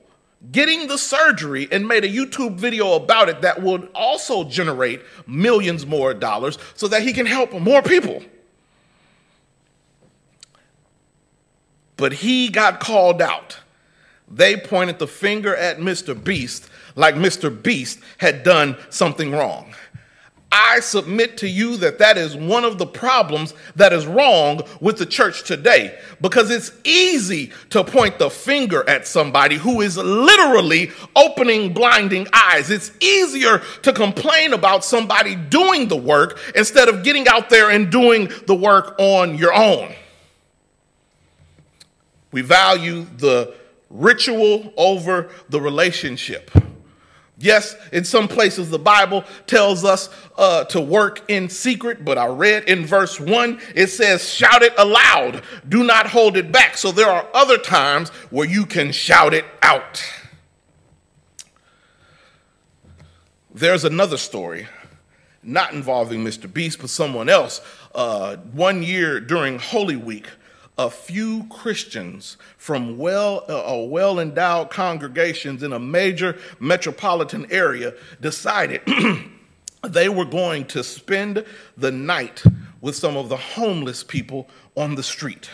getting 0.51 0.87
the 0.87 0.97
surgery, 0.99 1.67
and 1.71 1.87
made 1.87 2.05
a 2.05 2.07
YouTube 2.07 2.55
video 2.55 2.93
about 2.93 3.29
it 3.29 3.41
that 3.41 3.63
would 3.63 3.89
also 3.95 4.43
generate 4.43 5.01
millions 5.25 5.87
more 5.87 6.13
dollars 6.13 6.59
so 6.75 6.87
that 6.87 7.01
he 7.01 7.13
can 7.13 7.25
help 7.25 7.51
more 7.51 7.81
people. 7.81 8.21
But 11.97 12.13
he 12.13 12.49
got 12.49 12.79
called 12.79 13.23
out. 13.23 13.57
They 14.31 14.55
pointed 14.55 14.99
the 14.99 15.07
finger 15.07 15.55
at 15.55 15.79
Mr. 15.79 16.23
Beast 16.23 16.69
like 16.95 17.15
Mr. 17.15 17.49
Beast 17.63 17.99
had 18.17 18.43
done 18.43 18.77
something 18.89 19.31
wrong. 19.31 19.73
I 20.51 20.79
submit 20.79 21.37
to 21.37 21.47
you 21.47 21.77
that 21.77 21.99
that 21.99 22.17
is 22.17 22.35
one 22.35 22.63
of 22.63 22.79
the 22.79 22.87
problems 22.87 23.53
that 23.75 23.93
is 23.93 24.07
wrong 24.07 24.61
with 24.81 24.97
the 24.97 25.05
church 25.05 25.43
today 25.43 25.97
because 26.21 26.49
it's 26.49 26.71
easy 26.83 27.51
to 27.69 27.83
point 27.83 28.17
the 28.17 28.31
finger 28.31 28.87
at 28.89 29.05
somebody 29.05 29.57
who 29.57 29.81
is 29.81 29.97
literally 29.97 30.91
opening 31.15 31.71
blinding 31.71 32.27
eyes. 32.33 32.71
It's 32.71 32.91
easier 32.99 33.59
to 33.83 33.93
complain 33.93 34.53
about 34.53 34.83
somebody 34.83 35.35
doing 35.35 35.87
the 35.87 35.97
work 35.97 36.39
instead 36.55 36.89
of 36.89 37.03
getting 37.03 37.27
out 37.27 37.51
there 37.51 37.69
and 37.69 37.91
doing 37.91 38.31
the 38.47 38.55
work 38.55 38.95
on 38.97 39.37
your 39.37 39.53
own. 39.53 39.93
We 42.31 42.41
value 42.41 43.05
the 43.17 43.53
ritual 43.89 44.73
over 44.77 45.29
the 45.49 45.61
relationship. 45.61 46.51
Yes, 47.41 47.77
in 47.93 48.03
some 48.03 48.27
places 48.27 48.69
the 48.69 48.79
Bible 48.79 49.23
tells 49.47 49.85
us 49.85 50.09
uh, 50.37 50.65
to 50.65 50.81
work 50.81 51.23
in 51.29 51.49
secret, 51.49 52.03
but 52.03 52.17
I 52.17 52.27
read 52.27 52.65
in 52.65 52.85
verse 52.85 53.17
1, 53.17 53.61
it 53.75 53.87
says, 53.87 54.27
shout 54.27 54.61
it 54.61 54.73
aloud, 54.77 55.41
do 55.67 55.85
not 55.85 56.07
hold 56.07 56.35
it 56.35 56.51
back. 56.51 56.75
So 56.75 56.91
there 56.91 57.07
are 57.09 57.25
other 57.33 57.57
times 57.57 58.09
where 58.29 58.45
you 58.45 58.65
can 58.65 58.91
shout 58.91 59.33
it 59.33 59.45
out. 59.63 60.03
There's 63.53 63.85
another 63.85 64.17
story, 64.17 64.67
not 65.41 65.71
involving 65.71 66.25
Mr. 66.25 66.51
Beast, 66.51 66.79
but 66.81 66.89
someone 66.89 67.29
else. 67.29 67.61
Uh, 67.95 68.35
one 68.35 68.83
year 68.83 69.21
during 69.21 69.59
Holy 69.59 69.95
Week, 69.95 70.27
a 70.79 70.89
few 70.89 71.43
Christians 71.49 72.37
from 72.57 72.97
well, 72.97 73.43
uh, 73.49 73.85
well 73.85 74.17
endowed 74.17 74.69
congregations 74.69 75.61
in 75.61 75.73
a 75.73 75.79
major 75.79 76.39
metropolitan 76.61 77.45
area 77.51 77.93
decided 78.21 78.81
they 79.87 80.07
were 80.07 80.23
going 80.23 80.63
to 80.67 80.81
spend 80.81 81.43
the 81.75 81.91
night 81.91 82.41
with 82.79 82.95
some 82.95 83.17
of 83.17 83.27
the 83.27 83.35
homeless 83.35 84.05
people 84.05 84.49
on 84.77 84.95
the 84.95 85.03
street. 85.03 85.49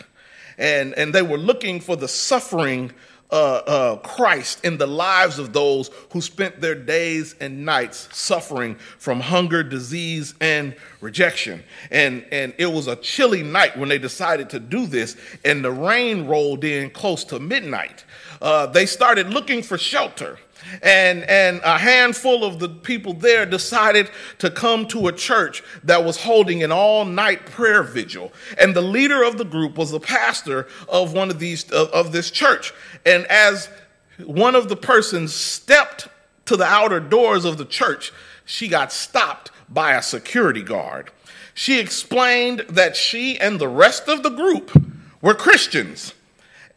And, 0.58 0.94
and 0.94 1.12
they 1.12 1.22
were 1.22 1.38
looking 1.38 1.80
for 1.80 1.96
the 1.96 2.08
suffering 2.08 2.92
uh, 3.30 3.34
uh, 3.34 3.96
Christ 3.96 4.64
in 4.64 4.78
the 4.78 4.86
lives 4.86 5.38
of 5.38 5.52
those 5.52 5.90
who 6.12 6.20
spent 6.20 6.60
their 6.60 6.74
days 6.74 7.34
and 7.40 7.64
nights 7.64 8.08
suffering 8.12 8.76
from 8.98 9.20
hunger, 9.20 9.62
disease, 9.62 10.34
and 10.40 10.74
rejection. 11.00 11.62
And, 11.90 12.24
and 12.30 12.54
it 12.58 12.66
was 12.66 12.86
a 12.86 12.96
chilly 12.96 13.42
night 13.42 13.76
when 13.76 13.88
they 13.88 13.98
decided 13.98 14.50
to 14.50 14.60
do 14.60 14.86
this, 14.86 15.16
and 15.44 15.64
the 15.64 15.72
rain 15.72 16.26
rolled 16.26 16.64
in 16.64 16.90
close 16.90 17.24
to 17.24 17.40
midnight. 17.40 18.04
Uh, 18.40 18.66
they 18.66 18.86
started 18.86 19.30
looking 19.30 19.62
for 19.62 19.78
shelter 19.78 20.38
and, 20.82 21.22
and 21.24 21.60
a 21.64 21.78
handful 21.78 22.44
of 22.44 22.58
the 22.58 22.68
people 22.68 23.14
there 23.14 23.46
decided 23.46 24.10
to 24.38 24.50
come 24.50 24.86
to 24.88 25.08
a 25.08 25.12
church 25.12 25.62
that 25.84 26.04
was 26.04 26.22
holding 26.22 26.62
an 26.62 26.72
all 26.72 27.04
night 27.04 27.46
prayer 27.46 27.82
vigil. 27.82 28.32
And 28.58 28.74
the 28.74 28.82
leader 28.82 29.22
of 29.22 29.38
the 29.38 29.44
group 29.44 29.76
was 29.76 29.90
the 29.90 30.00
pastor 30.00 30.68
of 30.88 31.12
one 31.12 31.30
of 31.30 31.38
these, 31.38 31.70
of, 31.70 31.88
of 31.90 32.12
this 32.12 32.30
church. 32.30 32.72
And 33.04 33.26
as 33.26 33.68
one 34.24 34.54
of 34.54 34.68
the 34.68 34.76
persons 34.76 35.34
stepped 35.34 36.08
to 36.46 36.56
the 36.56 36.64
outer 36.64 37.00
doors 37.00 37.44
of 37.44 37.58
the 37.58 37.64
church, 37.64 38.12
she 38.44 38.68
got 38.68 38.92
stopped 38.92 39.50
by 39.68 39.94
a 39.94 40.02
security 40.02 40.62
guard. 40.62 41.10
She 41.54 41.80
explained 41.80 42.60
that 42.68 42.96
she 42.96 43.38
and 43.38 43.58
the 43.58 43.68
rest 43.68 44.08
of 44.08 44.22
the 44.22 44.30
group 44.30 44.70
were 45.20 45.34
Christians 45.34 46.12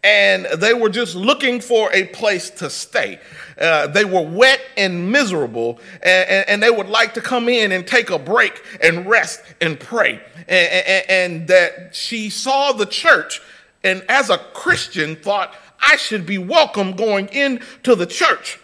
and 0.04 0.46
they 0.58 0.74
were 0.74 0.90
just 0.90 1.16
looking 1.16 1.60
for 1.60 1.92
a 1.94 2.06
place 2.06 2.50
to 2.50 2.70
stay. 2.70 3.20
Uh, 3.60 3.88
they 3.88 4.06
were 4.06 4.22
wet 4.22 4.62
and 4.78 5.12
miserable, 5.12 5.80
and, 6.02 6.48
and, 6.48 6.64
they 6.64 6.70
would 6.70 6.88
like 6.88 7.14
to 7.16 7.22
come 7.22 7.50
in 7.50 7.74
and 7.74 7.86
take 7.86 8.10
a 8.10 8.18
break 8.18 8.64
and 8.82 9.06
rest 9.06 9.42
and 9.60 9.78
pray. 9.78 10.22
And, 10.48 10.72
and, 10.72 11.10
and 11.10 11.48
that 11.50 11.94
she 11.94 12.30
saw 12.30 12.72
the 12.72 12.86
church, 12.86 13.42
and 13.84 14.04
as 14.08 14.30
a 14.30 14.38
Christian, 14.38 15.18
thought, 15.18 15.54
I 15.82 15.98
should 15.98 16.26
be 16.26 16.38
welcome 16.38 16.96
going 16.96 17.28
into 17.30 17.96
the 17.96 18.06
church. 18.06 18.60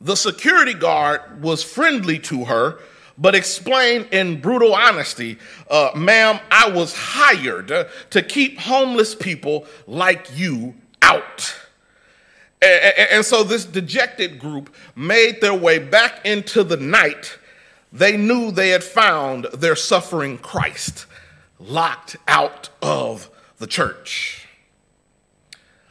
The 0.00 0.16
security 0.16 0.74
guard 0.74 1.40
was 1.40 1.62
friendly 1.62 2.18
to 2.20 2.46
her 2.46 2.80
but 3.18 3.34
explained 3.34 4.08
in 4.12 4.40
brutal 4.40 4.74
honesty, 4.74 5.38
uh, 5.70 5.90
ma'am, 5.94 6.40
I 6.50 6.70
was 6.70 6.94
hired 6.94 7.68
to 8.10 8.22
keep 8.22 8.58
homeless 8.58 9.14
people 9.14 9.66
like 9.86 10.28
you 10.34 10.74
out. 11.02 11.56
And, 12.60 13.08
and 13.10 13.24
so 13.24 13.42
this 13.42 13.64
dejected 13.64 14.38
group 14.38 14.74
made 14.94 15.40
their 15.40 15.54
way 15.54 15.78
back 15.78 16.24
into 16.24 16.62
the 16.62 16.76
night. 16.76 17.38
They 17.92 18.16
knew 18.16 18.50
they 18.50 18.70
had 18.70 18.84
found 18.84 19.46
their 19.52 19.76
suffering 19.76 20.38
Christ 20.38 21.06
locked 21.58 22.16
out 22.26 22.70
of 22.80 23.28
the 23.58 23.66
church. 23.66 24.46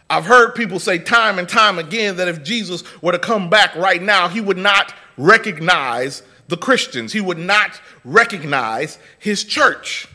I've 0.09 0.25
heard 0.25 0.55
people 0.55 0.79
say 0.79 0.97
time 0.97 1.39
and 1.39 1.47
time 1.47 1.79
again 1.79 2.17
that 2.17 2.27
if 2.27 2.43
Jesus 2.43 2.83
were 3.01 3.13
to 3.13 3.19
come 3.19 3.49
back 3.49 3.75
right 3.75 4.01
now, 4.01 4.27
he 4.27 4.41
would 4.41 4.57
not 4.57 4.93
recognize 5.17 6.23
the 6.51 6.57
Christians. 6.57 7.11
He 7.13 7.21
would 7.21 7.39
not 7.39 7.81
recognize 8.05 8.99
his 9.17 9.43
church 9.43 10.07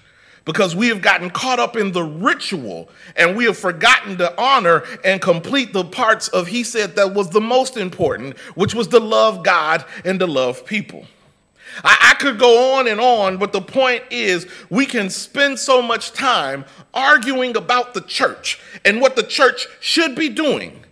because 0.45 0.77
we 0.77 0.87
have 0.89 1.03
gotten 1.03 1.29
caught 1.29 1.59
up 1.59 1.77
in 1.77 1.91
the 1.91 2.05
ritual 2.05 2.89
and 3.17 3.37
we 3.37 3.47
have 3.47 3.59
forgotten 3.59 4.17
to 4.19 4.41
honor 4.41 4.85
and 5.05 5.21
complete 5.21 5.73
the 5.73 5.85
parts 5.85 6.29
of 6.29 6.47
he 6.47 6.63
said 6.63 6.95
that 6.95 7.13
was 7.13 7.31
the 7.31 7.41
most 7.41 7.77
important, 7.77 8.39
which 8.55 8.75
was 8.75 8.87
to 8.89 9.01
love 9.01 9.43
God 9.43 9.85
and 10.05 10.21
to 10.21 10.27
love 10.27 10.65
people. 10.65 11.05
I, 11.83 12.13
I, 12.13 12.15
could 12.15 12.39
go 12.39 12.77
on 12.77 12.87
and 12.87 13.01
on, 13.01 13.39
but 13.39 13.53
the 13.53 13.61
point 13.61 14.05
is 14.11 14.47
we 14.71 14.87
can 14.87 15.11
spend 15.11 15.59
so 15.59 15.83
much 15.83 16.13
time 16.13 16.65
arguing 16.95 17.57
about 17.57 17.93
the 17.93 18.01
church 18.03 18.61
and 18.85 19.01
what 19.01 19.17
the 19.17 19.25
church 19.25 19.67
should 19.81 20.15
be 20.15 20.29
doing 20.29 20.85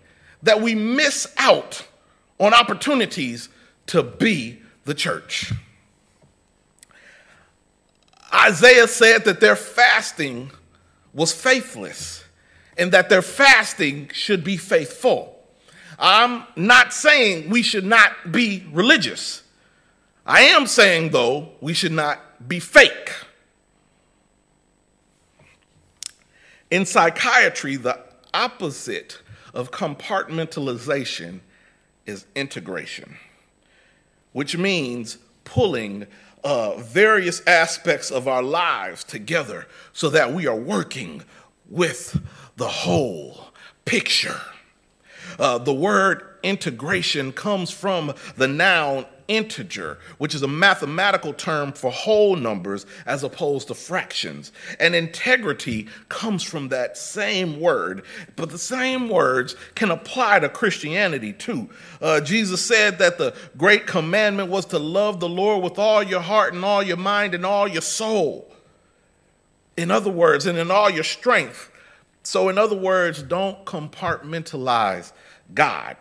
that 0.42 0.60
we 0.60 0.74
miss 0.74 1.32
out 1.38 1.86
on 2.40 2.52
opportunities 2.52 3.48
to 3.86 4.02
be 4.02 4.58
the 4.84 4.94
church. 4.94 5.52
Isaiah 8.32 8.88
said 8.88 9.24
that 9.24 9.40
their 9.40 9.56
fasting 9.56 10.50
was 11.12 11.32
faithless 11.32 12.24
and 12.76 12.92
that 12.92 13.08
their 13.08 13.22
fasting 13.22 14.10
should 14.12 14.42
be 14.42 14.56
faithful. 14.56 15.38
I'm 15.98 16.44
not 16.56 16.92
saying 16.92 17.50
we 17.50 17.62
should 17.62 17.84
not 17.84 18.32
be 18.32 18.66
religious. 18.72 19.42
I 20.26 20.42
am 20.42 20.66
saying, 20.66 21.10
though, 21.10 21.50
we 21.60 21.74
should 21.74 21.92
not 21.92 22.48
be 22.48 22.58
fake. 22.58 23.12
In 26.70 26.84
psychiatry, 26.84 27.76
the 27.76 28.00
opposite 28.32 29.20
of 29.52 29.70
compartmentalization 29.70 31.40
is 32.06 32.26
integration 32.34 33.16
which 34.34 34.58
means 34.58 35.16
pulling 35.44 36.06
uh, 36.42 36.76
various 36.76 37.40
aspects 37.46 38.10
of 38.10 38.28
our 38.28 38.42
lives 38.42 39.04
together 39.04 39.66
so 39.92 40.10
that 40.10 40.34
we 40.34 40.46
are 40.46 40.56
working 40.56 41.22
with 41.70 42.20
the 42.56 42.68
whole 42.68 43.46
picture. 43.84 44.40
Uh, 45.38 45.56
the 45.56 45.72
word 45.72 46.22
integration 46.42 47.32
comes 47.32 47.70
from 47.70 48.12
the 48.36 48.48
noun 48.48 49.06
integer, 49.28 49.98
which 50.18 50.34
is 50.34 50.42
a 50.42 50.48
mathematical 50.48 51.32
term 51.32 51.72
for 51.72 51.90
whole 51.90 52.36
numbers 52.36 52.86
as 53.06 53.22
opposed 53.22 53.68
to 53.68 53.74
fractions. 53.74 54.52
And 54.78 54.94
integrity 54.94 55.88
comes 56.08 56.42
from 56.42 56.68
that 56.68 56.96
same 56.96 57.60
word, 57.60 58.04
but 58.36 58.50
the 58.50 58.58
same 58.58 59.08
words 59.08 59.56
can 59.74 59.90
apply 59.90 60.40
to 60.40 60.48
Christianity 60.48 61.32
too. 61.32 61.68
Uh, 62.00 62.20
Jesus 62.20 62.64
said 62.64 62.98
that 62.98 63.18
the 63.18 63.34
great 63.56 63.86
commandment 63.86 64.50
was 64.50 64.66
to 64.66 64.78
love 64.78 65.20
the 65.20 65.28
Lord 65.28 65.62
with 65.62 65.78
all 65.78 66.02
your 66.02 66.20
heart 66.20 66.54
and 66.54 66.64
all 66.64 66.82
your 66.82 66.96
mind 66.96 67.34
and 67.34 67.46
all 67.46 67.68
your 67.68 67.82
soul. 67.82 68.50
In 69.76 69.90
other 69.90 70.10
words, 70.10 70.46
and 70.46 70.56
in 70.58 70.70
all 70.70 70.88
your 70.88 71.04
strength. 71.04 71.70
So, 72.22 72.48
in 72.48 72.58
other 72.58 72.76
words, 72.76 73.22
don't 73.22 73.64
compartmentalize 73.64 75.12
God. 75.52 75.96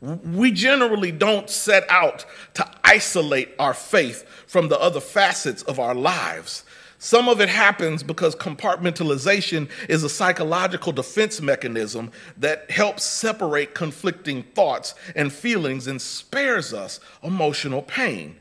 We 0.00 0.52
generally 0.52 1.10
don't 1.10 1.50
set 1.50 1.84
out 1.90 2.24
to 2.54 2.70
isolate 2.84 3.50
our 3.58 3.74
faith 3.74 4.24
from 4.46 4.68
the 4.68 4.78
other 4.78 5.00
facets 5.00 5.62
of 5.64 5.80
our 5.80 5.94
lives. 5.94 6.64
Some 7.00 7.28
of 7.28 7.40
it 7.40 7.48
happens 7.48 8.02
because 8.02 8.34
compartmentalization 8.34 9.68
is 9.88 10.02
a 10.02 10.08
psychological 10.08 10.92
defense 10.92 11.40
mechanism 11.40 12.10
that 12.36 12.70
helps 12.70 13.04
separate 13.04 13.74
conflicting 13.74 14.42
thoughts 14.42 14.94
and 15.14 15.32
feelings 15.32 15.86
and 15.86 16.02
spares 16.02 16.74
us 16.74 16.98
emotional 17.22 17.82
pain. 17.82 18.36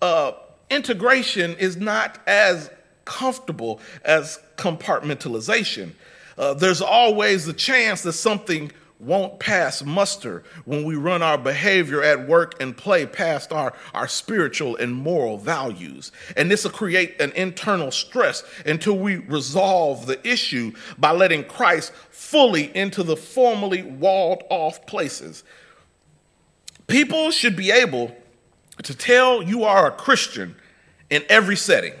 Uh, 0.00 0.32
integration 0.68 1.54
is 1.56 1.76
not 1.76 2.18
as 2.26 2.70
comfortable 3.04 3.80
as 4.04 4.40
compartmentalization. 4.56 5.92
Uh, 6.36 6.54
there's 6.54 6.82
always 6.82 7.46
the 7.46 7.52
chance 7.52 8.02
that 8.02 8.12
something 8.14 8.72
won't 9.02 9.40
pass 9.40 9.82
muster 9.84 10.44
when 10.64 10.84
we 10.84 10.94
run 10.94 11.22
our 11.22 11.36
behavior 11.36 12.02
at 12.02 12.28
work 12.28 12.54
and 12.60 12.76
play 12.76 13.04
past 13.04 13.52
our, 13.52 13.72
our 13.94 14.06
spiritual 14.06 14.76
and 14.76 14.94
moral 14.94 15.36
values. 15.36 16.12
And 16.36 16.50
this 16.50 16.62
will 16.64 16.70
create 16.70 17.20
an 17.20 17.32
internal 17.32 17.90
stress 17.90 18.44
until 18.64 18.96
we 18.96 19.16
resolve 19.16 20.06
the 20.06 20.24
issue 20.26 20.72
by 20.98 21.10
letting 21.10 21.44
Christ 21.44 21.92
fully 22.10 22.74
into 22.76 23.02
the 23.02 23.16
formerly 23.16 23.82
walled 23.82 24.44
off 24.50 24.86
places. 24.86 25.42
People 26.86 27.30
should 27.32 27.56
be 27.56 27.72
able 27.72 28.16
to 28.84 28.94
tell 28.94 29.42
you 29.42 29.64
are 29.64 29.88
a 29.88 29.92
Christian 29.92 30.54
in 31.10 31.24
every 31.28 31.56
setting. 31.56 31.94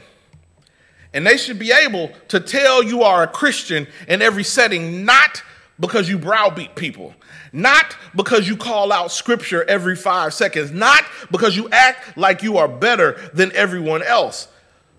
And 1.12 1.26
they 1.26 1.36
should 1.36 1.58
be 1.58 1.72
able 1.72 2.10
to 2.28 2.40
tell 2.40 2.82
you 2.82 3.02
are 3.02 3.24
a 3.24 3.28
Christian 3.28 3.86
in 4.08 4.22
every 4.22 4.44
setting, 4.44 5.04
not 5.04 5.42
because 5.82 6.08
you 6.08 6.16
browbeat 6.16 6.76
people, 6.76 7.12
not 7.52 7.96
because 8.14 8.48
you 8.48 8.56
call 8.56 8.92
out 8.92 9.10
scripture 9.10 9.64
every 9.64 9.96
five 9.96 10.32
seconds, 10.32 10.70
not 10.70 11.04
because 11.32 11.56
you 11.56 11.68
act 11.70 12.16
like 12.16 12.44
you 12.44 12.56
are 12.56 12.68
better 12.68 13.20
than 13.34 13.50
everyone 13.52 14.00
else. 14.00 14.46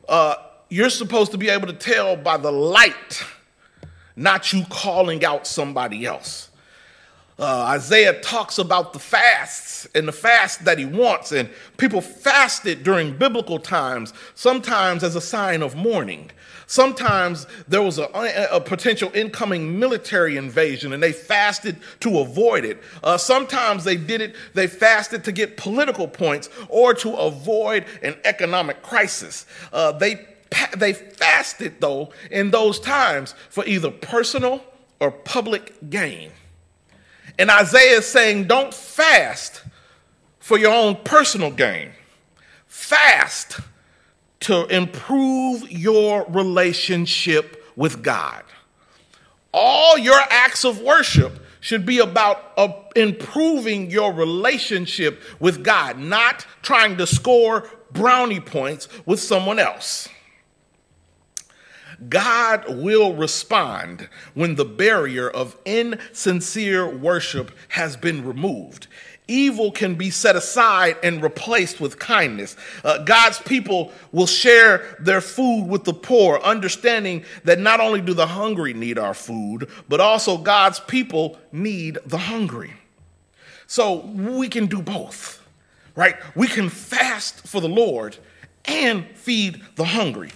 Uh, 0.09 0.35
you're 0.69 0.89
supposed 0.89 1.31
to 1.31 1.37
be 1.37 1.47
able 1.47 1.67
to 1.67 1.73
tell 1.73 2.17
by 2.17 2.35
the 2.35 2.51
light, 2.51 3.23
not 4.17 4.51
you 4.51 4.65
calling 4.69 5.23
out 5.23 5.47
somebody 5.47 6.05
else. 6.05 6.49
Uh, 7.39 7.65
Isaiah 7.69 8.21
talks 8.21 8.59
about 8.59 8.93
the 8.93 8.99
fasts 8.99 9.87
and 9.95 10.07
the 10.07 10.11
fast 10.11 10.65
that 10.65 10.77
he 10.77 10.85
wants, 10.85 11.31
and 11.31 11.49
people 11.77 11.99
fasted 11.99 12.83
during 12.83 13.17
biblical 13.17 13.57
times, 13.57 14.13
sometimes 14.35 15.03
as 15.03 15.15
a 15.15 15.21
sign 15.21 15.63
of 15.63 15.75
mourning. 15.75 16.29
Sometimes 16.67 17.47
there 17.67 17.81
was 17.81 17.97
a, 17.97 18.47
a 18.51 18.61
potential 18.61 19.11
incoming 19.13 19.79
military 19.79 20.37
invasion, 20.37 20.93
and 20.93 21.01
they 21.01 21.11
fasted 21.11 21.77
to 22.01 22.19
avoid 22.19 22.65
it. 22.65 22.81
Uh, 23.03 23.17
sometimes 23.17 23.83
they 23.83 23.97
did 23.97 24.21
it, 24.21 24.35
they 24.53 24.67
fasted 24.67 25.23
to 25.23 25.31
get 25.31 25.57
political 25.57 26.07
points 26.07 26.49
or 26.69 26.93
to 26.93 27.13
avoid 27.15 27.85
an 28.03 28.15
economic 28.25 28.81
crisis. 28.83 29.45
Uh, 29.71 29.91
they, 29.91 30.25
they 30.77 30.93
fasted, 30.93 31.73
though, 31.79 32.11
in 32.29 32.51
those 32.51 32.79
times 32.79 33.33
for 33.49 33.65
either 33.65 33.89
personal 33.89 34.63
or 34.99 35.11
public 35.11 35.89
gain. 35.89 36.31
And 37.37 37.49
Isaiah 37.49 37.97
is 37.97 38.07
saying, 38.07 38.45
don't 38.45 38.73
fast 38.73 39.63
for 40.39 40.57
your 40.57 40.73
own 40.73 40.97
personal 41.03 41.51
gain. 41.51 41.91
Fast 42.67 43.59
to 44.41 44.65
improve 44.67 45.69
your 45.71 46.25
relationship 46.29 47.65
with 47.75 48.03
God. 48.03 48.43
All 49.53 49.97
your 49.97 50.19
acts 50.29 50.65
of 50.65 50.81
worship 50.81 51.39
should 51.59 51.85
be 51.85 51.99
about 51.99 52.51
uh, 52.57 52.67
improving 52.95 53.89
your 53.89 54.11
relationship 54.11 55.21
with 55.39 55.63
God, 55.63 55.97
not 55.97 56.45
trying 56.61 56.97
to 56.97 57.07
score 57.07 57.69
brownie 57.91 58.41
points 58.41 58.89
with 59.05 59.19
someone 59.19 59.59
else. 59.59 60.09
God 62.09 62.65
will 62.67 63.13
respond 63.13 64.09
when 64.33 64.55
the 64.55 64.65
barrier 64.65 65.29
of 65.29 65.57
insincere 65.65 66.87
worship 66.87 67.51
has 67.69 67.95
been 67.97 68.25
removed. 68.25 68.87
Evil 69.27 69.71
can 69.71 69.95
be 69.95 70.09
set 70.09 70.35
aside 70.35 70.97
and 71.01 71.23
replaced 71.23 71.79
with 71.79 71.97
kindness. 71.97 72.57
Uh, 72.83 72.97
God's 72.99 73.39
people 73.39 73.91
will 74.11 74.27
share 74.27 74.97
their 74.99 75.21
food 75.21 75.65
with 75.67 75.85
the 75.85 75.93
poor, 75.93 76.39
understanding 76.39 77.23
that 77.45 77.59
not 77.59 77.79
only 77.79 78.01
do 78.01 78.13
the 78.13 78.27
hungry 78.27 78.73
need 78.73 78.99
our 78.99 79.13
food, 79.13 79.69
but 79.87 80.01
also 80.01 80.37
God's 80.37 80.79
people 80.81 81.39
need 81.53 81.99
the 82.05 82.17
hungry. 82.17 82.73
So 83.65 84.05
we 84.05 84.49
can 84.49 84.65
do 84.65 84.81
both, 84.81 85.41
right? 85.95 86.15
We 86.35 86.47
can 86.47 86.69
fast 86.69 87.47
for 87.47 87.61
the 87.61 87.69
Lord 87.69 88.17
and 88.65 89.07
feed 89.15 89.61
the 89.75 89.85
hungry. 89.85 90.31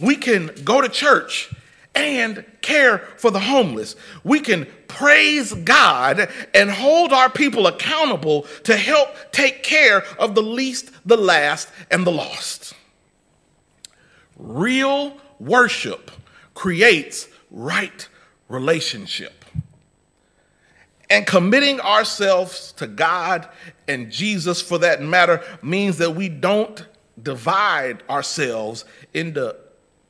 We 0.00 0.16
can 0.16 0.50
go 0.64 0.80
to 0.80 0.88
church 0.88 1.52
and 1.94 2.44
care 2.62 2.98
for 3.16 3.30
the 3.30 3.40
homeless. 3.40 3.96
We 4.24 4.40
can 4.40 4.66
praise 4.88 5.52
God 5.52 6.28
and 6.54 6.70
hold 6.70 7.12
our 7.12 7.30
people 7.30 7.66
accountable 7.66 8.42
to 8.64 8.76
help 8.76 9.14
take 9.32 9.62
care 9.62 10.04
of 10.18 10.34
the 10.34 10.42
least, 10.42 10.90
the 11.06 11.16
last, 11.16 11.68
and 11.90 12.06
the 12.06 12.12
lost. 12.12 12.74
Real 14.36 15.16
worship 15.38 16.10
creates 16.54 17.28
right 17.50 18.08
relationship. 18.48 19.44
And 21.08 21.26
committing 21.26 21.80
ourselves 21.80 22.72
to 22.72 22.86
God 22.86 23.48
and 23.88 24.12
Jesus, 24.12 24.62
for 24.62 24.78
that 24.78 25.02
matter, 25.02 25.42
means 25.60 25.98
that 25.98 26.12
we 26.12 26.28
don't 26.28 26.86
divide 27.20 28.02
ourselves 28.08 28.84
into 29.12 29.56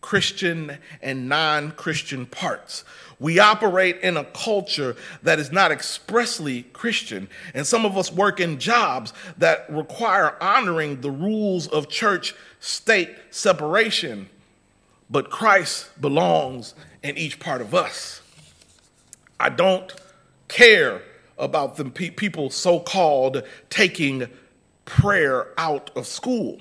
Christian 0.00 0.78
and 1.02 1.28
non 1.28 1.72
Christian 1.72 2.26
parts. 2.26 2.84
We 3.18 3.38
operate 3.38 4.00
in 4.00 4.16
a 4.16 4.24
culture 4.24 4.96
that 5.22 5.38
is 5.38 5.52
not 5.52 5.70
expressly 5.70 6.62
Christian, 6.72 7.28
and 7.52 7.66
some 7.66 7.84
of 7.84 7.98
us 7.98 8.10
work 8.10 8.40
in 8.40 8.58
jobs 8.58 9.12
that 9.36 9.70
require 9.70 10.42
honoring 10.42 11.02
the 11.02 11.10
rules 11.10 11.68
of 11.68 11.88
church 11.88 12.34
state 12.60 13.10
separation. 13.30 14.30
But 15.10 15.28
Christ 15.28 15.90
belongs 16.00 16.74
in 17.02 17.18
each 17.18 17.40
part 17.40 17.60
of 17.60 17.74
us. 17.74 18.22
I 19.38 19.50
don't 19.50 19.92
care 20.48 21.02
about 21.38 21.76
the 21.76 21.86
pe- 21.86 22.10
people 22.10 22.50
so 22.50 22.80
called 22.80 23.42
taking 23.68 24.28
prayer 24.84 25.48
out 25.58 25.90
of 25.96 26.06
school. 26.06 26.58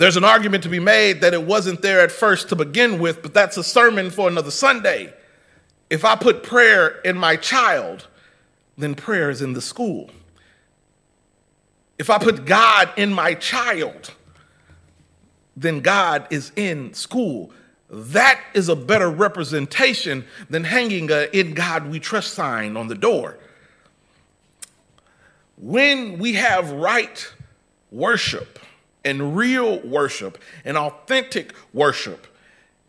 There's 0.00 0.16
an 0.16 0.24
argument 0.24 0.62
to 0.62 0.70
be 0.70 0.78
made 0.78 1.20
that 1.20 1.34
it 1.34 1.42
wasn't 1.42 1.82
there 1.82 2.00
at 2.00 2.10
first 2.10 2.48
to 2.48 2.56
begin 2.56 3.00
with, 3.00 3.20
but 3.20 3.34
that's 3.34 3.58
a 3.58 3.62
sermon 3.62 4.08
for 4.08 4.28
another 4.28 4.50
Sunday. 4.50 5.12
If 5.90 6.06
I 6.06 6.16
put 6.16 6.42
prayer 6.42 7.02
in 7.02 7.18
my 7.18 7.36
child, 7.36 8.06
then 8.78 8.94
prayer 8.94 9.28
is 9.28 9.42
in 9.42 9.52
the 9.52 9.60
school. 9.60 10.08
If 11.98 12.08
I 12.08 12.16
put 12.16 12.46
God 12.46 12.90
in 12.96 13.12
my 13.12 13.34
child, 13.34 14.14
then 15.54 15.80
God 15.80 16.26
is 16.30 16.50
in 16.56 16.94
school. 16.94 17.52
That 17.90 18.40
is 18.54 18.70
a 18.70 18.76
better 18.76 19.10
representation 19.10 20.24
than 20.48 20.64
hanging 20.64 21.10
a 21.10 21.28
In 21.38 21.52
God 21.52 21.90
We 21.90 22.00
Trust 22.00 22.32
sign 22.32 22.78
on 22.78 22.88
the 22.88 22.94
door. 22.94 23.36
When 25.58 26.18
we 26.18 26.32
have 26.36 26.72
right 26.72 27.30
worship, 27.90 28.60
and 29.04 29.36
real 29.36 29.80
worship 29.80 30.38
and 30.64 30.76
authentic 30.76 31.54
worship 31.72 32.26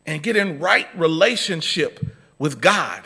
and 0.06 0.24
get 0.24 0.36
in 0.36 0.60
right 0.60 0.88
relationship 0.98 2.00
with 2.40 2.62
God, 2.62 3.04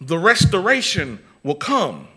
the 0.00 0.18
restoration 0.18 1.18
will 1.42 1.54
come, 1.54 2.08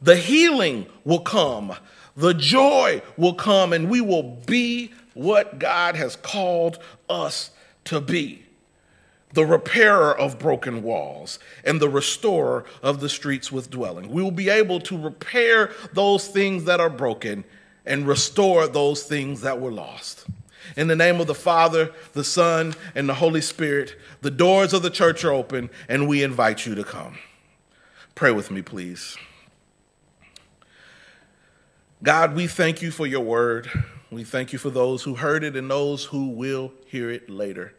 the 0.00 0.16
healing 0.16 0.86
will 1.04 1.20
come, 1.20 1.74
the 2.16 2.34
joy 2.34 3.02
will 3.16 3.34
come 3.34 3.72
and 3.72 3.88
we 3.88 4.00
will 4.00 4.22
be 4.46 4.92
what 5.14 5.58
God 5.58 5.96
has 5.96 6.16
called 6.16 6.78
us 7.08 7.50
to 7.84 8.00
be. 8.00 8.44
The 9.34 9.44
repairer 9.44 10.16
of 10.16 10.38
broken 10.38 10.82
walls 10.82 11.38
and 11.64 11.80
the 11.80 11.88
restorer 11.88 12.64
of 12.82 13.00
the 13.00 13.08
streets 13.08 13.52
with 13.52 13.70
dwelling. 13.70 14.10
We 14.10 14.22
will 14.22 14.30
be 14.30 14.48
able 14.48 14.80
to 14.80 14.98
repair 14.98 15.72
those 15.92 16.28
things 16.28 16.64
that 16.64 16.80
are 16.80 16.88
broken 16.90 17.44
and 17.88 18.06
restore 18.06 18.68
those 18.68 19.02
things 19.02 19.40
that 19.40 19.60
were 19.60 19.72
lost. 19.72 20.26
In 20.76 20.86
the 20.86 20.94
name 20.94 21.20
of 21.20 21.26
the 21.26 21.34
Father, 21.34 21.90
the 22.12 22.22
Son, 22.22 22.74
and 22.94 23.08
the 23.08 23.14
Holy 23.14 23.40
Spirit, 23.40 23.96
the 24.20 24.30
doors 24.30 24.72
of 24.72 24.82
the 24.82 24.90
church 24.90 25.24
are 25.24 25.32
open 25.32 25.70
and 25.88 26.06
we 26.06 26.22
invite 26.22 26.66
you 26.66 26.74
to 26.74 26.84
come. 26.84 27.18
Pray 28.14 28.30
with 28.30 28.50
me, 28.50 28.62
please. 28.62 29.16
God, 32.02 32.36
we 32.36 32.46
thank 32.46 32.82
you 32.82 32.90
for 32.90 33.06
your 33.06 33.22
word. 33.22 33.70
We 34.10 34.22
thank 34.22 34.52
you 34.52 34.58
for 34.58 34.70
those 34.70 35.02
who 35.02 35.16
heard 35.16 35.42
it 35.42 35.56
and 35.56 35.70
those 35.70 36.04
who 36.04 36.28
will 36.28 36.72
hear 36.86 37.10
it 37.10 37.28
later 37.28 37.74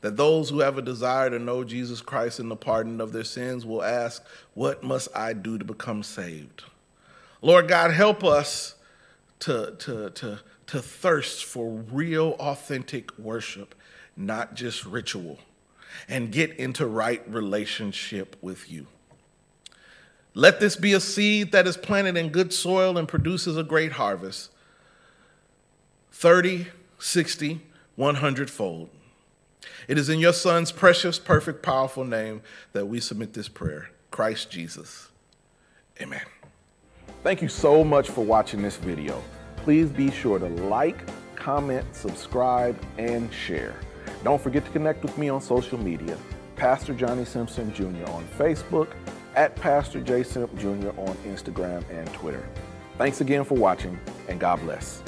that 0.00 0.16
those 0.16 0.50
who 0.50 0.60
have 0.60 0.78
a 0.78 0.82
desire 0.82 1.28
to 1.30 1.38
know 1.38 1.64
Jesus 1.64 2.00
Christ 2.00 2.38
and 2.38 2.50
the 2.50 2.56
pardon 2.56 3.00
of 3.00 3.12
their 3.12 3.24
sins 3.24 3.66
will 3.66 3.82
ask, 3.82 4.24
What 4.54 4.84
must 4.84 5.08
I 5.14 5.32
do 5.32 5.58
to 5.58 5.64
become 5.64 6.02
saved? 6.02 6.62
Lord 7.42 7.68
God, 7.68 7.90
help 7.90 8.22
us 8.22 8.74
to, 9.40 9.76
to, 9.78 10.10
to, 10.10 10.40
to 10.66 10.82
thirst 10.82 11.44
for 11.44 11.70
real, 11.70 12.36
authentic 12.38 13.16
worship, 13.18 13.74
not 14.16 14.54
just 14.54 14.84
ritual, 14.84 15.38
and 16.08 16.32
get 16.32 16.52
into 16.56 16.86
right 16.86 17.22
relationship 17.28 18.36
with 18.40 18.70
you. 18.70 18.86
Let 20.34 20.60
this 20.60 20.76
be 20.76 20.92
a 20.92 21.00
seed 21.00 21.52
that 21.52 21.66
is 21.66 21.76
planted 21.76 22.16
in 22.16 22.28
good 22.28 22.52
soil 22.52 22.96
and 22.96 23.08
produces 23.08 23.56
a 23.56 23.64
great 23.64 23.92
harvest 23.92 24.50
30, 26.12 26.66
60, 26.98 27.60
100 27.96 28.50
fold. 28.50 28.90
It 29.88 29.98
is 29.98 30.08
in 30.08 30.20
your 30.20 30.32
Son's 30.32 30.72
precious, 30.72 31.18
perfect, 31.18 31.62
powerful 31.62 32.04
name 32.04 32.42
that 32.72 32.86
we 32.86 33.00
submit 33.00 33.32
this 33.32 33.48
prayer 33.48 33.90
Christ 34.10 34.50
Jesus. 34.50 35.08
Amen. 36.00 36.22
Thank 37.22 37.42
you 37.42 37.48
so 37.48 37.84
much 37.84 38.08
for 38.10 38.24
watching 38.24 38.62
this 38.62 38.76
video. 38.76 39.22
Please 39.56 39.90
be 39.90 40.10
sure 40.10 40.38
to 40.38 40.46
like, 40.46 40.98
comment, 41.36 41.84
subscribe, 41.94 42.78
and 42.96 43.32
share. 43.32 43.74
Don't 44.24 44.40
forget 44.40 44.64
to 44.64 44.70
connect 44.70 45.02
with 45.02 45.16
me 45.18 45.28
on 45.28 45.40
social 45.40 45.78
media. 45.78 46.16
Pastor 46.56 46.94
Johnny 46.94 47.24
Simpson 47.24 47.72
Jr. 47.72 48.10
on 48.10 48.26
Facebook, 48.38 48.88
at 49.38 49.54
Pastor 49.54 50.00
J. 50.00 50.24
Simp 50.24 50.52
Jr. 50.58 50.90
on 50.98 51.16
Instagram 51.24 51.88
and 51.90 52.12
Twitter. 52.12 52.44
Thanks 52.96 53.20
again 53.20 53.44
for 53.44 53.54
watching, 53.54 53.98
and 54.28 54.40
God 54.40 54.60
bless. 54.62 55.00